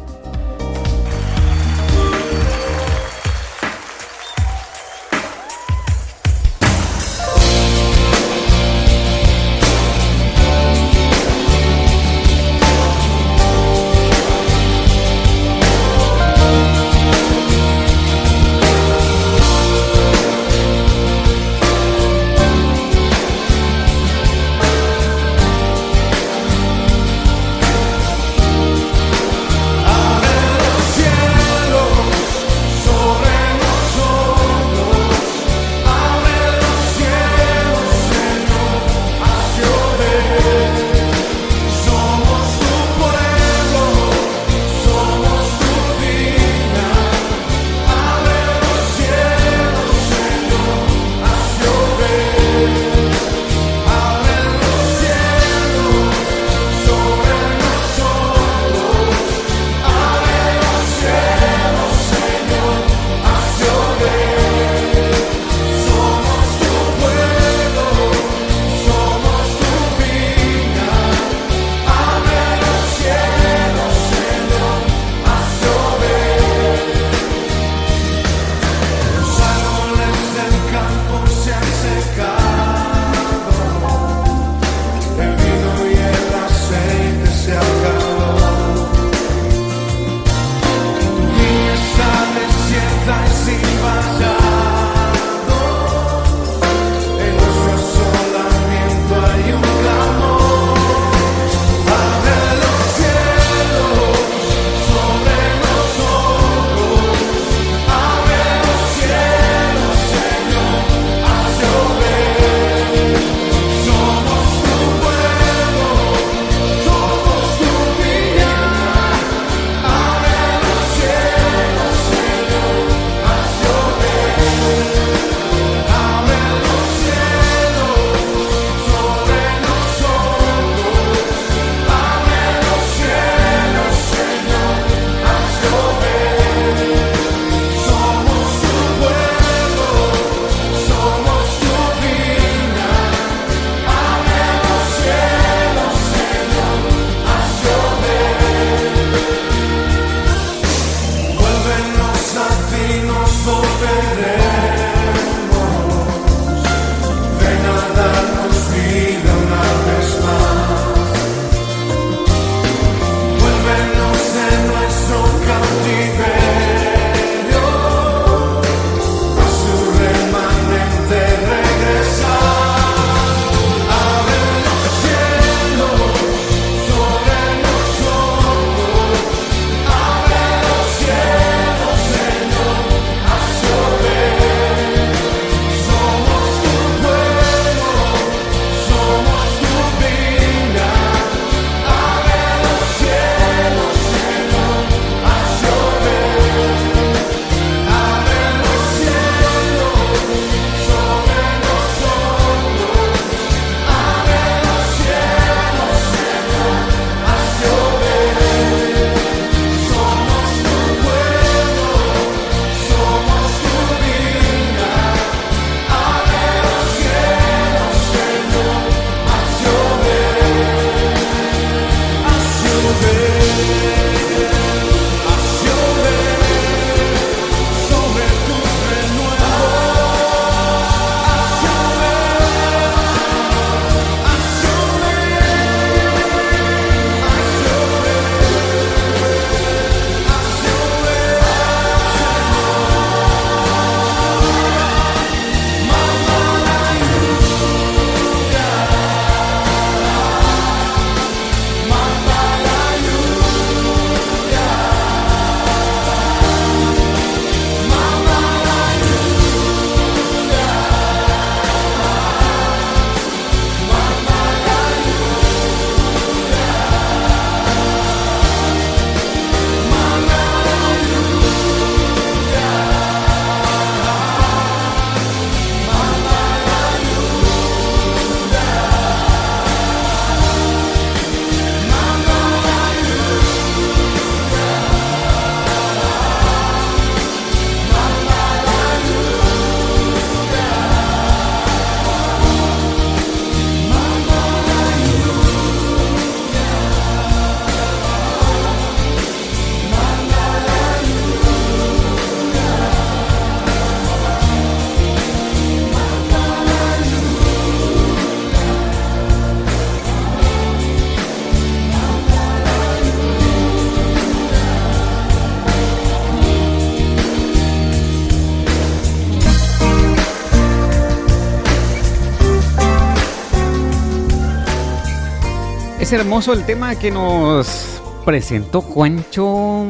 Es 326.09 326.15
hermoso 326.15 326.55
el 326.55 326.65
tema 326.65 326.95
que 326.99 327.11
nos 327.11 328.01
presentó 328.25 328.81
Juancho. 328.81 329.85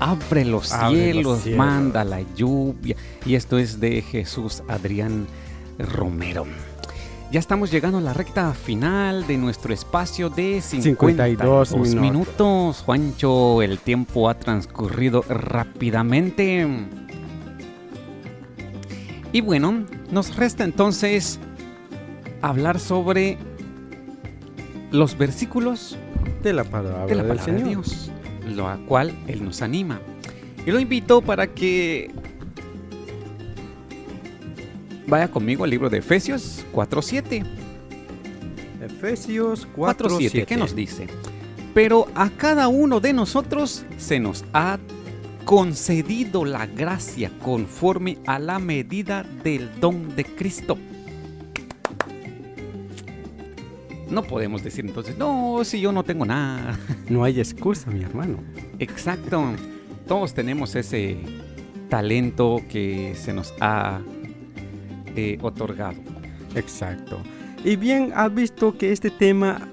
Abre 0.00 0.44
los, 0.44 0.72
Abre 0.72 1.14
los 1.14 1.14
cielos, 1.14 1.42
cielos. 1.42 1.56
manda 1.56 2.02
la 2.02 2.20
lluvia. 2.34 2.96
Y 3.24 3.36
esto 3.36 3.58
es 3.58 3.78
de 3.78 4.02
Jesús 4.02 4.64
Adrián 4.66 5.28
Romero. 5.78 6.46
Ya 7.30 7.38
estamos 7.38 7.70
llegando 7.70 7.98
a 7.98 8.00
la 8.00 8.12
recta 8.12 8.52
final 8.54 9.24
de 9.28 9.38
nuestro 9.38 9.72
espacio 9.72 10.30
de 10.30 10.60
52, 10.60 11.68
52 11.68 11.72
minutos. 11.76 12.00
minutos. 12.00 12.82
Juancho, 12.84 13.62
el 13.62 13.78
tiempo 13.78 14.28
ha 14.28 14.34
transcurrido 14.34 15.22
rápidamente. 15.28 16.66
Y 19.30 19.40
bueno, 19.42 19.86
nos 20.10 20.34
resta 20.34 20.64
entonces 20.64 21.38
hablar 22.40 22.80
sobre 22.80 23.38
los 24.92 25.16
versículos 25.16 25.96
De 26.42 26.52
la 26.52 26.64
palabra, 26.64 27.06
de 27.06 27.14
la 27.14 27.22
del 27.22 27.36
palabra 27.36 27.52
de 27.52 27.58
Señor. 27.60 27.84
Dios, 27.84 28.10
lo 28.46 28.68
a 28.68 28.76
cual 28.78 29.12
Él 29.26 29.44
nos 29.44 29.62
anima. 29.62 30.00
Y 30.64 30.70
lo 30.70 30.78
invito 30.78 31.22
para 31.22 31.46
que 31.48 32.10
vaya 35.06 35.28
conmigo 35.28 35.64
al 35.64 35.70
libro 35.70 35.90
de 35.90 35.98
Efesios 35.98 36.64
4.7. 36.72 37.44
Efesios 38.82 39.66
4, 39.74 40.08
4.7, 40.08 40.18
7. 40.18 40.46
¿qué 40.46 40.56
nos 40.56 40.74
dice? 40.74 41.06
Pero 41.74 42.08
a 42.14 42.30
cada 42.30 42.68
uno 42.68 43.00
de 43.00 43.12
nosotros 43.12 43.84
se 43.96 44.20
nos 44.20 44.44
ha 44.52 44.78
concedido 45.44 46.44
la 46.44 46.66
gracia 46.66 47.30
conforme 47.40 48.18
a 48.26 48.38
la 48.38 48.58
medida 48.58 49.24
del 49.42 49.70
don 49.80 50.14
de 50.14 50.24
Cristo. 50.24 50.78
No 54.12 54.22
podemos 54.22 54.62
decir 54.62 54.84
entonces, 54.84 55.16
no, 55.16 55.64
si 55.64 55.80
yo 55.80 55.90
no 55.90 56.04
tengo 56.04 56.26
nada. 56.26 56.78
No 57.08 57.24
hay 57.24 57.40
excusa, 57.40 57.90
mi 57.90 58.02
hermano. 58.02 58.38
Exacto. 58.78 59.42
Todos 60.06 60.34
tenemos 60.34 60.74
ese 60.76 61.18
talento 61.88 62.60
que 62.68 63.14
se 63.16 63.32
nos 63.32 63.54
ha 63.60 64.00
eh, 65.16 65.38
otorgado. 65.40 65.98
Exacto. 66.54 67.18
Y 67.64 67.76
bien, 67.76 68.12
has 68.14 68.34
visto 68.34 68.76
que 68.76 68.92
este 68.92 69.10
tema, 69.10 69.68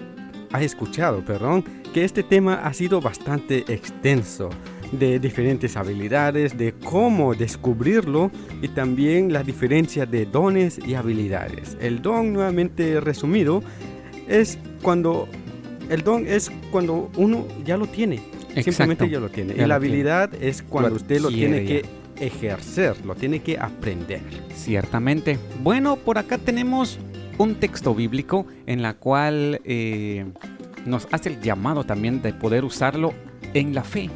has 0.53 0.61
escuchado, 0.61 1.23
perdón, 1.23 1.63
que 1.93 2.05
este 2.05 2.23
tema 2.23 2.55
ha 2.55 2.73
sido 2.73 3.01
bastante 3.01 3.65
extenso, 3.67 4.49
de 4.91 5.19
diferentes 5.19 5.77
habilidades, 5.77 6.57
de 6.57 6.73
cómo 6.73 7.35
descubrirlo 7.35 8.31
y 8.61 8.69
también 8.69 9.31
la 9.31 9.43
diferencia 9.43 10.05
de 10.05 10.25
dones 10.25 10.79
y 10.85 10.95
habilidades. 10.95 11.77
El 11.79 12.01
don, 12.01 12.33
nuevamente 12.33 12.99
resumido, 12.99 13.61
es 14.29 14.57
cuando 14.81 15.27
el 15.89 16.03
don 16.03 16.25
es 16.27 16.51
cuando 16.71 17.11
uno 17.17 17.45
ya 17.65 17.75
lo 17.75 17.87
tiene. 17.87 18.15
Exacto. 18.15 18.63
Simplemente 18.63 19.09
ya 19.09 19.19
lo 19.19 19.29
tiene. 19.29 19.55
Ya 19.55 19.65
y 19.65 19.67
la 19.67 19.79
tiene. 19.79 19.93
habilidad 19.93 20.33
es 20.41 20.61
cuando 20.61 20.91
Lo 20.91 20.95
usted 20.95 21.19
lo 21.19 21.29
tiene 21.29 21.65
que 21.65 21.85
ejercer, 22.19 23.05
lo 23.05 23.15
tiene 23.15 23.41
que 23.41 23.57
aprender. 23.57 24.21
Ciertamente. 24.55 25.37
Bueno, 25.61 25.95
por 25.97 26.17
acá 26.17 26.37
tenemos 26.37 26.99
un 27.37 27.55
texto 27.55 27.95
bíblico 27.95 28.45
en 28.67 28.81
la 28.81 28.93
cual 28.93 29.61
eh, 29.63 30.25
nos 30.85 31.07
hace 31.11 31.29
el 31.29 31.41
llamado 31.41 31.83
también 31.83 32.21
de 32.21 32.33
poder 32.33 32.63
usarlo 32.63 33.13
en 33.53 33.73
la 33.73 33.83
fe. 33.83 34.09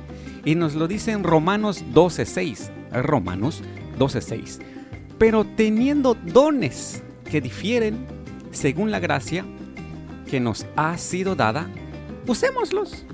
Y 0.45 0.55
nos 0.55 0.75
lo 0.75 0.87
dice 0.87 1.11
en 1.11 1.23
Romanos 1.23 1.83
12.6. 1.93 2.69
Romanos 3.01 3.63
12.6. 3.97 4.59
Pero 5.17 5.45
teniendo 5.45 6.15
dones 6.15 7.01
que 7.31 7.39
difieren 7.39 8.05
según 8.51 8.91
la 8.91 8.99
gracia 8.99 9.45
que 10.33 10.39
nos 10.39 10.65
ha 10.75 10.97
sido 10.97 11.35
dada, 11.35 11.69
usémoslos. 12.25 13.05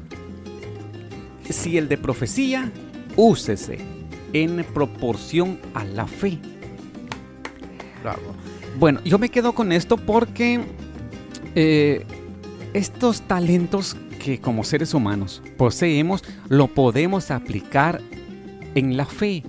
Si 1.50 1.78
el 1.78 1.90
de 1.90 1.98
profecía, 1.98 2.72
úsese 3.18 3.80
en 4.32 4.64
proporción 4.74 5.60
a 5.74 5.84
la 5.84 6.08
fe. 6.08 6.40
Bravo. 8.02 8.22
Bueno, 8.80 9.02
yo 9.04 9.20
me 9.20 9.28
quedo 9.28 9.52
con 9.52 9.74
esto 9.74 9.98
porque 9.98 10.62
eh, 11.56 12.06
estos 12.74 13.24
talentos 13.24 13.98
que 14.18 14.40
como 14.40 14.64
seres 14.64 14.94
humanos 14.94 15.44
poseemos, 15.58 16.24
lo 16.48 16.68
podemos 16.68 17.32
aplicar 17.32 18.00
en 18.76 18.96
la 18.96 19.06
fe, 19.06 19.44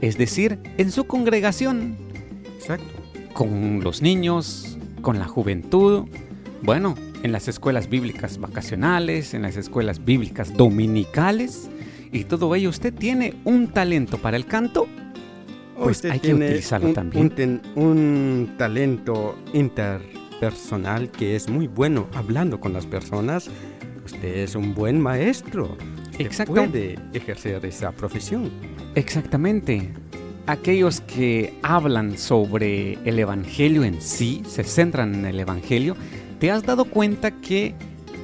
es 0.00 0.18
decir, 0.18 0.58
en 0.76 0.90
su 0.90 1.04
congregación, 1.04 1.94
Exacto. 2.58 2.84
con 3.32 3.78
los 3.84 4.02
niños, 4.02 4.76
con 5.02 5.20
la 5.20 5.28
juventud, 5.28 6.08
bueno, 6.62 6.96
en 7.22 7.32
las 7.32 7.48
escuelas 7.48 7.88
bíblicas 7.88 8.38
vacacionales, 8.38 9.34
en 9.34 9.42
las 9.42 9.56
escuelas 9.56 10.04
bíblicas 10.04 10.54
dominicales, 10.56 11.68
y 12.10 12.24
todo 12.24 12.54
ello 12.54 12.68
usted 12.70 12.92
tiene 12.92 13.34
un 13.44 13.68
talento 13.68 14.18
para 14.18 14.36
el 14.36 14.46
canto, 14.46 14.86
Pues 15.76 15.98
Usted 15.98 16.10
hay 16.10 16.20
que 16.20 16.34
utilizarlo 16.34 16.88
un, 16.88 16.94
también. 16.94 17.32
Un, 17.74 17.82
un 17.82 18.54
talento 18.58 19.36
interpersonal 19.52 21.10
que 21.10 21.34
es 21.34 21.48
muy 21.48 21.66
bueno 21.66 22.08
hablando 22.14 22.60
con 22.60 22.72
las 22.72 22.86
personas. 22.86 23.48
Usted 24.04 24.36
es 24.38 24.54
un 24.54 24.74
buen 24.74 25.00
maestro. 25.00 25.76
Usted 26.10 26.26
Exacto. 26.26 26.54
puede 26.54 26.98
ejercer 27.14 27.64
esa 27.64 27.92
profesión. 27.92 28.50
Exactamente. 28.94 29.88
Aquellos 30.46 31.00
que 31.00 31.54
hablan 31.62 32.18
sobre 32.18 32.98
el 33.04 33.18
Evangelio 33.18 33.84
en 33.84 34.00
sí, 34.02 34.42
se 34.46 34.64
centran 34.64 35.14
en 35.14 35.24
el 35.24 35.40
Evangelio, 35.40 35.96
¿te 36.42 36.50
has 36.50 36.64
dado 36.64 36.86
cuenta 36.86 37.30
que 37.30 37.72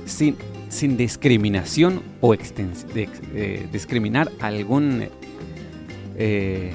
sin, 0.05 0.35
sin 0.71 0.97
discriminación 0.97 2.03
o 2.21 2.33
de- 2.35 3.09
eh, 3.33 3.69
discriminar 3.71 4.29
a 4.41 4.49
algún 4.49 5.05
eh, 6.17 6.73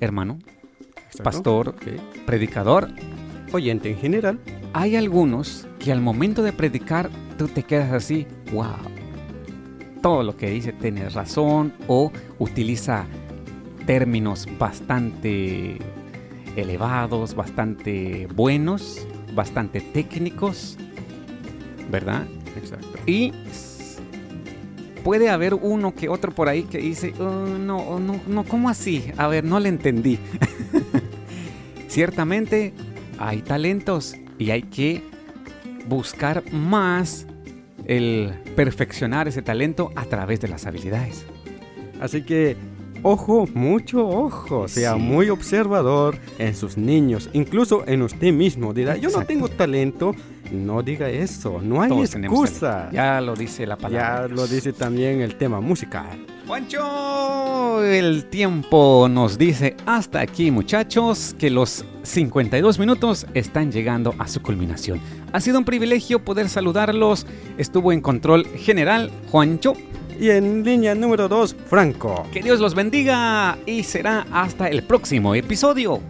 hermano, 0.00 0.40
¿Exacto? 1.06 1.22
pastor, 1.22 1.74
predicador, 2.26 2.88
Oyente 3.52 3.90
en 3.92 3.96
general. 3.98 4.40
hay 4.72 4.96
algunos 4.96 5.68
que 5.78 5.92
al 5.92 6.00
momento 6.00 6.42
de 6.42 6.52
predicar 6.52 7.10
tú 7.38 7.46
te 7.46 7.62
quedas 7.62 7.92
así, 7.92 8.26
wow, 8.52 8.74
todo 10.02 10.24
lo 10.24 10.36
que 10.36 10.50
dice 10.50 10.72
tiene 10.72 11.08
razón 11.10 11.72
o 11.86 12.10
utiliza 12.40 13.06
términos 13.86 14.48
bastante 14.58 15.78
elevados, 16.56 17.36
bastante 17.36 18.26
buenos, 18.34 19.06
bastante 19.38 19.80
técnicos, 19.80 20.76
¿verdad? 21.92 22.26
Exacto. 22.56 22.98
Y 23.06 23.32
puede 25.04 25.30
haber 25.30 25.54
uno 25.54 25.94
que 25.94 26.08
otro 26.08 26.32
por 26.32 26.48
ahí 26.48 26.64
que 26.64 26.78
dice, 26.78 27.14
"Oh, 27.20 27.46
no, 27.46 27.76
oh, 27.78 28.00
no, 28.00 28.20
no, 28.26 28.42
¿cómo 28.42 28.68
así? 28.68 29.12
A 29.16 29.28
ver, 29.28 29.44
no 29.44 29.60
le 29.60 29.68
entendí. 29.68 30.18
Ciertamente 31.88 32.72
hay 33.16 33.42
talentos 33.42 34.16
y 34.38 34.50
hay 34.50 34.62
que 34.62 35.04
buscar 35.86 36.42
más 36.52 37.24
el 37.86 38.34
perfeccionar 38.56 39.28
ese 39.28 39.40
talento 39.40 39.92
a 39.94 40.04
través 40.06 40.40
de 40.40 40.48
las 40.48 40.66
habilidades. 40.66 41.24
Así 42.00 42.22
que, 42.22 42.56
ojo, 43.02 43.46
mucho 43.54 44.06
ojo. 44.06 44.68
Sea 44.68 44.94
Sí. 44.94 44.98
muy 45.00 45.28
observador 45.30 46.18
en 46.38 46.54
sus 46.54 46.76
niños, 46.76 47.28
incluso 47.32 47.84
en 47.86 48.02
usted 48.02 48.32
mismo. 48.32 48.72
Dirá, 48.72 48.96
yo 48.96 49.10
no 49.10 49.24
tengo 49.24 49.48
talento. 49.48 50.14
No 50.50 50.82
diga 50.82 51.10
eso. 51.10 51.60
No 51.62 51.82
hay 51.82 51.90
Todos 51.90 52.14
excusa. 52.14 52.88
Ya 52.90 53.20
lo 53.20 53.34
dice 53.34 53.66
la 53.66 53.76
palabra. 53.76 54.26
Ya 54.28 54.34
lo 54.34 54.46
dice 54.46 54.72
también 54.72 55.20
el 55.20 55.34
tema 55.36 55.60
musical. 55.60 56.24
Juancho, 56.46 57.84
el 57.84 58.24
tiempo 58.26 59.08
nos 59.10 59.36
dice 59.36 59.76
hasta 59.84 60.20
aquí 60.20 60.50
muchachos 60.50 61.34
que 61.38 61.50
los 61.50 61.84
52 62.02 62.78
minutos 62.78 63.26
están 63.34 63.70
llegando 63.70 64.14
a 64.18 64.26
su 64.26 64.40
culminación. 64.40 65.00
Ha 65.32 65.40
sido 65.40 65.58
un 65.58 65.66
privilegio 65.66 66.24
poder 66.24 66.48
saludarlos. 66.48 67.26
Estuvo 67.58 67.92
en 67.92 68.00
control 68.00 68.46
general 68.56 69.10
Juancho. 69.30 69.74
Y 70.18 70.30
en 70.30 70.64
línea 70.64 70.94
número 70.94 71.28
2, 71.28 71.54
Franco. 71.68 72.26
Que 72.32 72.42
Dios 72.42 72.58
los 72.58 72.74
bendiga 72.74 73.56
y 73.66 73.84
será 73.84 74.26
hasta 74.32 74.68
el 74.68 74.82
próximo 74.82 75.34
episodio. 75.34 76.00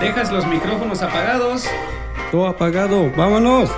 ¿Dejas 0.00 0.32
los 0.32 0.46
micrófonos 0.46 1.02
apagados? 1.02 1.66
Todo 2.30 2.46
apagado, 2.46 3.10
vámonos. 3.16 3.70